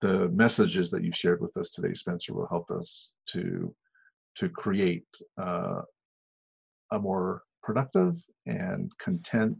the 0.00 0.28
messages 0.28 0.90
that 0.90 1.02
you've 1.02 1.16
shared 1.16 1.40
with 1.40 1.56
us 1.56 1.70
today, 1.70 1.94
Spencer, 1.94 2.34
will 2.34 2.48
help 2.48 2.70
us 2.70 3.10
to 3.30 3.74
to 4.36 4.48
create 4.48 5.06
uh, 5.40 5.82
a 6.92 6.98
more 6.98 7.42
productive 7.62 8.16
and 8.46 8.90
content 8.98 9.58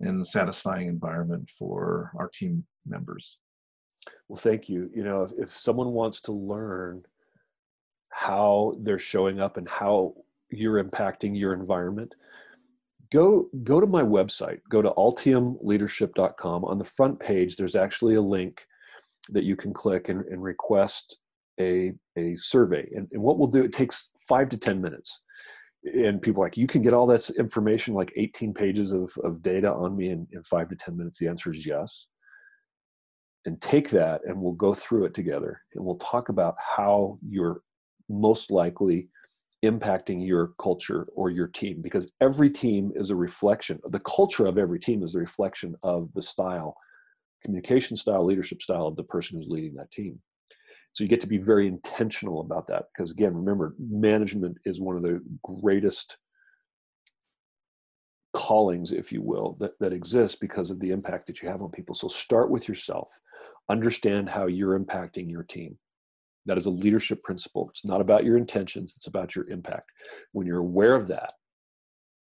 and 0.00 0.26
satisfying 0.26 0.88
environment 0.88 1.48
for 1.56 2.12
our 2.18 2.28
team 2.34 2.64
members. 2.86 3.38
Well, 4.28 4.38
thank 4.38 4.68
you. 4.68 4.90
You 4.94 5.04
know, 5.04 5.22
if, 5.22 5.32
if 5.38 5.50
someone 5.50 5.92
wants 5.92 6.20
to 6.22 6.32
learn 6.32 7.02
how 8.12 8.74
they're 8.80 8.98
showing 8.98 9.40
up 9.40 9.56
and 9.56 9.68
how 9.68 10.14
you're 10.50 10.82
impacting 10.82 11.38
your 11.38 11.54
environment, 11.54 12.14
go 13.10 13.48
go 13.62 13.80
to 13.80 13.86
my 13.86 14.02
website. 14.02 14.60
Go 14.68 14.82
to 14.82 14.90
altiumleadership.com. 14.90 16.64
On 16.64 16.78
the 16.78 16.84
front 16.84 17.18
page, 17.18 17.56
there's 17.56 17.76
actually 17.76 18.14
a 18.14 18.22
link 18.22 18.62
that 19.30 19.44
you 19.44 19.56
can 19.56 19.72
click 19.72 20.08
and, 20.08 20.24
and 20.26 20.42
request 20.42 21.16
a, 21.60 21.92
a 22.16 22.34
survey. 22.36 22.88
And, 22.94 23.08
and 23.12 23.22
what 23.22 23.38
we'll 23.38 23.48
do, 23.48 23.62
it 23.62 23.72
takes 23.72 24.10
five 24.28 24.48
to 24.50 24.56
10 24.56 24.80
minutes 24.80 25.20
and 25.84 26.22
people 26.22 26.42
like 26.42 26.56
you 26.56 26.66
can 26.66 26.82
get 26.82 26.92
all 26.92 27.06
this 27.06 27.30
information 27.30 27.94
like 27.94 28.12
18 28.16 28.54
pages 28.54 28.92
of, 28.92 29.10
of 29.24 29.42
data 29.42 29.72
on 29.72 29.96
me 29.96 30.10
in, 30.10 30.26
in 30.32 30.42
five 30.44 30.68
to 30.68 30.76
10 30.76 30.96
minutes 30.96 31.18
the 31.18 31.26
answer 31.26 31.50
is 31.50 31.66
yes 31.66 32.06
and 33.46 33.60
take 33.60 33.90
that 33.90 34.20
and 34.24 34.40
we'll 34.40 34.52
go 34.52 34.74
through 34.74 35.04
it 35.04 35.14
together 35.14 35.60
and 35.74 35.84
we'll 35.84 35.96
talk 35.96 36.28
about 36.28 36.54
how 36.58 37.18
you're 37.28 37.62
most 38.12 38.50
likely 38.50 39.08
impacting 39.64 40.26
your 40.26 40.52
culture 40.58 41.06
or 41.14 41.30
your 41.30 41.46
team 41.46 41.80
because 41.80 42.12
every 42.20 42.50
team 42.50 42.90
is 42.96 43.10
a 43.10 43.16
reflection 43.16 43.78
the 43.84 44.00
culture 44.00 44.46
of 44.46 44.58
every 44.58 44.80
team 44.80 45.04
is 45.04 45.14
a 45.14 45.20
reflection 45.20 45.74
of 45.84 46.12
the 46.14 46.22
style 46.22 46.76
communication 47.42 47.96
style 47.96 48.24
leadership 48.24 48.60
style 48.60 48.88
of 48.88 48.96
the 48.96 49.04
person 49.04 49.36
who's 49.36 49.48
leading 49.48 49.74
that 49.74 49.90
team 49.92 50.18
so 50.92 51.04
you 51.04 51.08
get 51.08 51.22
to 51.22 51.26
be 51.26 51.38
very 51.38 51.66
intentional 51.66 52.40
about 52.40 52.66
that 52.66 52.86
because 52.92 53.10
again, 53.10 53.34
remember, 53.34 53.74
management 53.78 54.58
is 54.64 54.80
one 54.80 54.96
of 54.96 55.02
the 55.02 55.22
greatest 55.42 56.18
callings, 58.34 58.92
if 58.92 59.10
you 59.10 59.22
will, 59.22 59.56
that, 59.60 59.78
that 59.80 59.92
exists 59.92 60.36
because 60.38 60.70
of 60.70 60.80
the 60.80 60.90
impact 60.90 61.26
that 61.26 61.42
you 61.42 61.48
have 61.48 61.62
on 61.62 61.70
people. 61.70 61.94
So 61.94 62.08
start 62.08 62.50
with 62.50 62.68
yourself. 62.68 63.10
Understand 63.70 64.28
how 64.28 64.46
you're 64.46 64.78
impacting 64.78 65.30
your 65.30 65.44
team. 65.44 65.78
That 66.46 66.58
is 66.58 66.66
a 66.66 66.70
leadership 66.70 67.22
principle. 67.22 67.68
It's 67.70 67.84
not 67.84 68.00
about 68.00 68.24
your 68.24 68.36
intentions, 68.36 68.94
it's 68.96 69.06
about 69.06 69.36
your 69.36 69.48
impact. 69.48 69.90
When 70.32 70.46
you're 70.46 70.58
aware 70.58 70.94
of 70.94 71.08
that, 71.08 71.34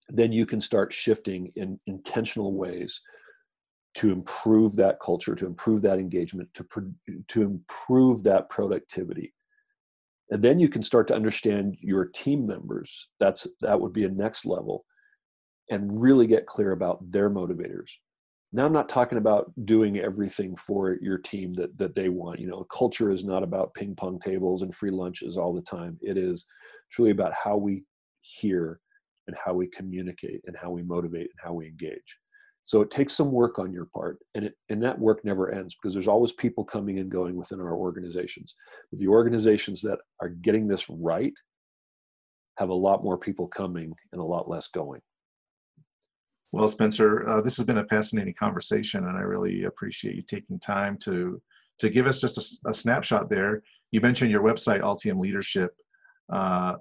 then 0.09 0.31
you 0.31 0.45
can 0.45 0.61
start 0.61 0.93
shifting 0.93 1.51
in 1.55 1.79
intentional 1.87 2.53
ways 2.53 3.01
to 3.93 4.11
improve 4.11 4.75
that 4.77 4.99
culture, 4.99 5.35
to 5.35 5.45
improve 5.45 5.81
that 5.81 5.99
engagement, 5.99 6.49
to, 6.53 6.65
to 7.27 7.41
improve 7.41 8.23
that 8.23 8.49
productivity. 8.49 9.33
And 10.29 10.41
then 10.41 10.59
you 10.59 10.69
can 10.69 10.81
start 10.81 11.07
to 11.09 11.15
understand 11.15 11.77
your 11.81 12.05
team 12.05 12.47
members. 12.47 13.09
That's 13.19 13.47
that 13.59 13.79
would 13.79 13.91
be 13.91 14.05
a 14.05 14.09
next 14.09 14.45
level 14.45 14.85
and 15.69 16.01
really 16.01 16.25
get 16.25 16.45
clear 16.45 16.71
about 16.71 16.99
their 17.11 17.29
motivators. 17.29 17.91
Now 18.53 18.65
I'm 18.65 18.73
not 18.73 18.89
talking 18.89 19.17
about 19.17 19.51
doing 19.65 19.99
everything 19.99 20.55
for 20.57 20.97
your 21.01 21.17
team 21.17 21.53
that 21.53 21.77
that 21.77 21.95
they 21.95 22.09
want. 22.09 22.39
You 22.39 22.47
know, 22.47 22.63
culture 22.65 23.09
is 23.09 23.23
not 23.23 23.43
about 23.43 23.73
ping 23.73 23.95
pong 23.95 24.19
tables 24.19 24.61
and 24.61 24.75
free 24.75 24.91
lunches 24.91 25.37
all 25.37 25.53
the 25.53 25.61
time. 25.61 25.97
It 26.01 26.17
is 26.17 26.45
truly 26.91 27.11
about 27.11 27.33
how 27.33 27.55
we 27.55 27.83
hear 28.21 28.79
and 29.27 29.37
how 29.43 29.53
we 29.53 29.67
communicate 29.67 30.41
and 30.45 30.55
how 30.61 30.71
we 30.71 30.83
motivate 30.83 31.29
and 31.31 31.39
how 31.41 31.53
we 31.53 31.67
engage. 31.67 32.17
So 32.63 32.81
it 32.81 32.91
takes 32.91 33.13
some 33.13 33.31
work 33.31 33.57
on 33.57 33.73
your 33.73 33.85
part, 33.85 34.19
and 34.35 34.45
it, 34.45 34.53
and 34.69 34.83
that 34.83 34.99
work 34.99 35.25
never 35.25 35.51
ends 35.51 35.75
because 35.75 35.93
there's 35.93 36.07
always 36.07 36.33
people 36.33 36.63
coming 36.63 36.99
and 36.99 37.09
going 37.09 37.35
within 37.35 37.59
our 37.59 37.75
organizations. 37.75 38.53
But 38.91 38.99
the 38.99 39.07
organizations 39.07 39.81
that 39.81 39.99
are 40.21 40.29
getting 40.29 40.67
this 40.67 40.87
right 40.89 41.33
have 42.57 42.69
a 42.69 42.73
lot 42.73 43.03
more 43.03 43.17
people 43.17 43.47
coming 43.47 43.93
and 44.11 44.21
a 44.21 44.25
lot 44.25 44.47
less 44.47 44.67
going. 44.67 45.01
Well, 46.51 46.67
Spencer, 46.67 47.27
uh, 47.29 47.41
this 47.41 47.55
has 47.57 47.65
been 47.65 47.77
a 47.77 47.85
fascinating 47.85 48.33
conversation, 48.37 49.07
and 49.07 49.17
I 49.17 49.21
really 49.21 49.63
appreciate 49.63 50.15
you 50.15 50.23
taking 50.23 50.59
time 50.59 50.97
to 51.03 51.41
to 51.79 51.89
give 51.89 52.05
us 52.05 52.19
just 52.19 52.37
a, 52.37 52.69
a 52.69 52.73
snapshot 52.73 53.29
there. 53.29 53.63
You 53.91 54.01
mentioned 54.01 54.29
your 54.29 54.43
website, 54.43 54.81
Altium 54.81 55.19
Leadership, 55.19 55.71
uh, 56.31 56.75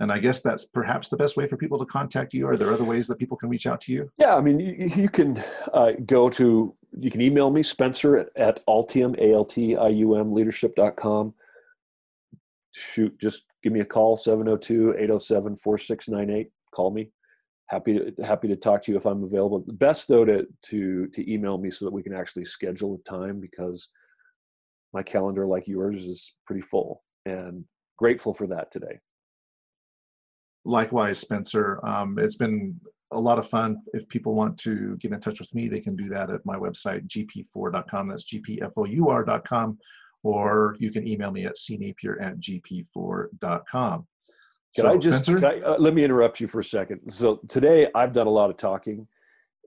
and 0.00 0.12
I 0.12 0.18
guess 0.18 0.42
that's 0.42 0.66
perhaps 0.66 1.08
the 1.08 1.16
best 1.16 1.36
way 1.36 1.46
for 1.46 1.56
people 1.56 1.78
to 1.78 1.86
contact 1.86 2.34
you. 2.34 2.48
Are 2.48 2.56
there 2.56 2.72
other 2.72 2.82
ways 2.84 3.06
that 3.06 3.18
people 3.18 3.36
can 3.36 3.48
reach 3.48 3.68
out 3.68 3.80
to 3.82 3.92
you? 3.92 4.10
Yeah, 4.18 4.34
I 4.34 4.40
mean, 4.40 4.58
you, 4.58 4.90
you 4.96 5.08
can 5.08 5.40
uh, 5.72 5.92
go 6.04 6.28
to, 6.30 6.74
you 6.98 7.10
can 7.10 7.20
email 7.20 7.50
me, 7.50 7.62
Spencer 7.62 8.16
at, 8.16 8.30
at 8.36 8.66
Altium, 8.66 9.16
A-L-T-I-U-M, 9.18 10.32
leadership.com. 10.32 11.34
Shoot, 12.72 13.16
just 13.20 13.44
give 13.62 13.72
me 13.72 13.78
a 13.80 13.84
call, 13.84 14.16
702-807-4698. 14.16 16.50
Call 16.74 16.90
me. 16.90 17.12
Happy 17.72 17.98
to, 17.98 18.24
happy 18.24 18.48
to 18.48 18.56
talk 18.56 18.82
to 18.82 18.92
you 18.92 18.98
if 18.98 19.06
I'm 19.06 19.24
available. 19.24 19.60
The 19.60 19.72
best 19.72 20.06
though 20.06 20.26
to, 20.26 20.46
to, 20.64 21.08
to 21.08 21.32
email 21.32 21.56
me 21.56 21.70
so 21.70 21.86
that 21.86 21.94
we 21.94 22.02
can 22.02 22.14
actually 22.14 22.44
schedule 22.44 23.00
a 23.00 23.10
time 23.10 23.40
because 23.40 23.88
my 24.92 25.02
calendar 25.02 25.46
like 25.46 25.66
yours 25.66 25.96
is 25.96 26.34
pretty 26.46 26.60
full 26.60 27.02
and 27.24 27.64
grateful 27.96 28.34
for 28.34 28.46
that 28.48 28.70
today. 28.70 29.00
Likewise, 30.66 31.18
Spencer. 31.18 31.84
Um, 31.84 32.18
it's 32.18 32.36
been 32.36 32.78
a 33.10 33.18
lot 33.18 33.38
of 33.38 33.48
fun. 33.48 33.78
If 33.94 34.08
people 34.08 34.34
want 34.34 34.58
to 34.58 34.96
get 34.98 35.12
in 35.12 35.20
touch 35.20 35.40
with 35.40 35.54
me, 35.54 35.68
they 35.68 35.80
can 35.80 35.96
do 35.96 36.08
that 36.10 36.30
at 36.30 36.44
my 36.44 36.56
website, 36.56 37.06
gp4.com. 37.08 38.08
That's 38.08 38.24
gpfour.com. 38.24 39.78
Or 40.24 40.76
you 40.78 40.92
can 40.92 41.06
email 41.06 41.30
me 41.30 41.46
at 41.46 41.56
cnapier 41.56 42.20
at 42.20 42.38
gp4.com. 42.38 44.06
Can 44.74 44.84
so, 44.84 44.90
I 44.92 44.96
just 44.96 45.26
can 45.26 45.44
I, 45.44 45.60
uh, 45.60 45.76
let 45.78 45.94
me 45.94 46.02
interrupt 46.02 46.40
you 46.40 46.46
for 46.46 46.60
a 46.60 46.64
second? 46.64 47.00
So 47.10 47.40
today 47.48 47.88
I've 47.94 48.12
done 48.12 48.26
a 48.26 48.30
lot 48.30 48.50
of 48.50 48.56
talking, 48.56 49.06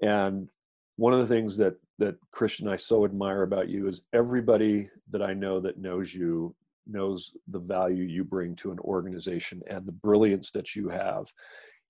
and 0.01 0.49
one 0.95 1.13
of 1.13 1.19
the 1.19 1.27
things 1.27 1.57
that 1.57 1.75
that 1.99 2.15
Christian 2.31 2.67
I 2.67 2.75
so 2.75 3.05
admire 3.05 3.43
about 3.43 3.69
you 3.69 3.87
is 3.87 4.03
everybody 4.13 4.89
that 5.11 5.21
I 5.21 5.33
know 5.33 5.59
that 5.59 5.77
knows 5.77 6.13
you 6.13 6.55
knows 6.87 7.35
the 7.47 7.59
value 7.59 8.03
you 8.03 8.23
bring 8.23 8.55
to 8.55 8.71
an 8.71 8.79
organization 8.79 9.61
and 9.67 9.85
the 9.85 9.91
brilliance 9.91 10.51
that 10.51 10.75
you 10.75 10.89
have. 10.89 11.25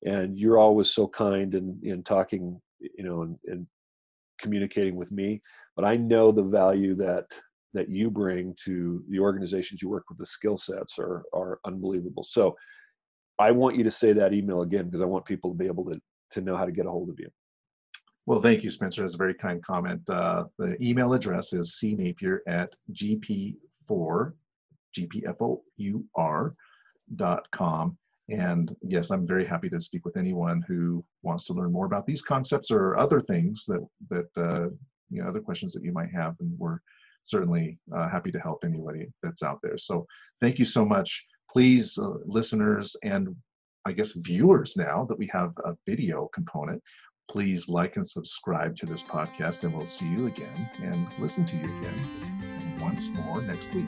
And 0.06 0.38
you're 0.38 0.58
always 0.58 0.92
so 0.92 1.08
kind 1.08 1.56
in, 1.56 1.80
in 1.84 2.04
talking, 2.04 2.62
you 2.80 3.04
know, 3.04 3.24
and, 3.24 3.38
and 3.46 3.68
communicating 4.40 4.96
with 4.96 5.12
me. 5.12 5.42
But 5.76 5.86
I 5.86 5.98
know 5.98 6.32
the 6.32 6.44
value 6.44 6.96
that 6.96 7.26
that 7.74 7.90
you 7.90 8.10
bring 8.10 8.56
to 8.64 9.04
the 9.10 9.20
organizations 9.20 9.82
you 9.82 9.90
work 9.90 10.06
with. 10.10 10.18
The 10.18 10.26
skill 10.26 10.58
sets 10.58 11.00
are 11.00 11.24
are 11.34 11.60
unbelievable. 11.66 12.24
So 12.24 12.56
I 13.38 13.52
want 13.52 13.76
you 13.76 13.84
to 13.84 13.92
say 13.92 14.14
that 14.14 14.34
email 14.34 14.62
again 14.62 14.86
because 14.86 15.02
I 15.02 15.06
want 15.06 15.26
people 15.26 15.52
to 15.52 15.58
be 15.58 15.68
able 15.68 15.86
to 15.86 16.00
to 16.32 16.42
know 16.42 16.56
how 16.56 16.66
to 16.66 16.72
get 16.72 16.86
a 16.86 16.92
hold 16.92 17.10
of 17.10 17.20
you. 17.20 17.30
Well, 18.26 18.42
thank 18.42 18.64
you, 18.64 18.72
Spencer. 18.72 19.02
That's 19.02 19.14
a 19.14 19.20
very 19.20 19.36
kind 19.36 19.64
comment. 19.64 20.02
Uh, 20.10 20.46
the 20.58 20.76
email 20.84 21.14
address 21.14 21.54
is 21.54 21.78
cnapier 21.80 22.40
at 22.48 22.74
gp4, 22.92 24.34
G-P-F-O-U-R 24.94 26.56
dot 27.16 27.52
com. 27.52 27.98
And 28.30 28.76
yes, 28.82 29.12
I'm 29.12 29.28
very 29.28 29.46
happy 29.46 29.70
to 29.70 29.80
speak 29.80 30.06
with 30.06 30.18
anyone 30.18 30.64
who 30.68 31.06
wants 31.22 31.44
to 31.46 31.54
learn 31.54 31.72
more 31.72 31.86
about 31.86 32.08
these 32.08 32.24
concepts 32.24 32.72
or 32.72 32.98
other 32.98 33.22
things 33.22 33.66
that 33.68 33.86
that 34.10 34.30
uh, 34.36 34.70
you 35.12 35.22
know 35.22 35.30
other 35.30 35.42
questions 35.42 35.74
that 35.74 35.84
you 35.84 35.92
might 35.92 36.12
have, 36.12 36.36
and 36.40 36.58
we're 36.58 36.80
certainly 37.26 37.78
uh, 37.96 38.10
happy 38.10 38.32
to 38.32 38.40
help 38.40 38.64
anybody 38.64 39.08
that's 39.22 39.44
out 39.44 39.60
there. 39.62 39.78
So 39.78 40.08
thank 40.42 40.58
you 40.58 40.66
so 40.66 40.84
much. 40.84 41.28
Please, 41.56 41.98
uh, 41.98 42.10
listeners 42.26 42.98
and 43.02 43.34
I 43.86 43.94
guess 43.94 44.12
viewers, 44.12 44.76
now 44.76 45.06
that 45.06 45.18
we 45.18 45.30
have 45.32 45.54
a 45.64 45.74
video 45.88 46.30
component, 46.34 46.84
please 47.32 47.70
like 47.70 47.96
and 47.96 48.06
subscribe 48.06 48.76
to 48.76 48.86
this 48.86 49.02
podcast, 49.02 49.64
and 49.64 49.74
we'll 49.74 49.88
see 49.88 50.10
you 50.10 50.28
again 50.28 50.70
and 50.84 51.08
listen 51.18 51.46
to 51.46 51.56
you 51.56 51.64
again 51.64 52.78
once 52.82 53.08
more 53.12 53.42
next 53.42 53.74
week. 53.74 53.88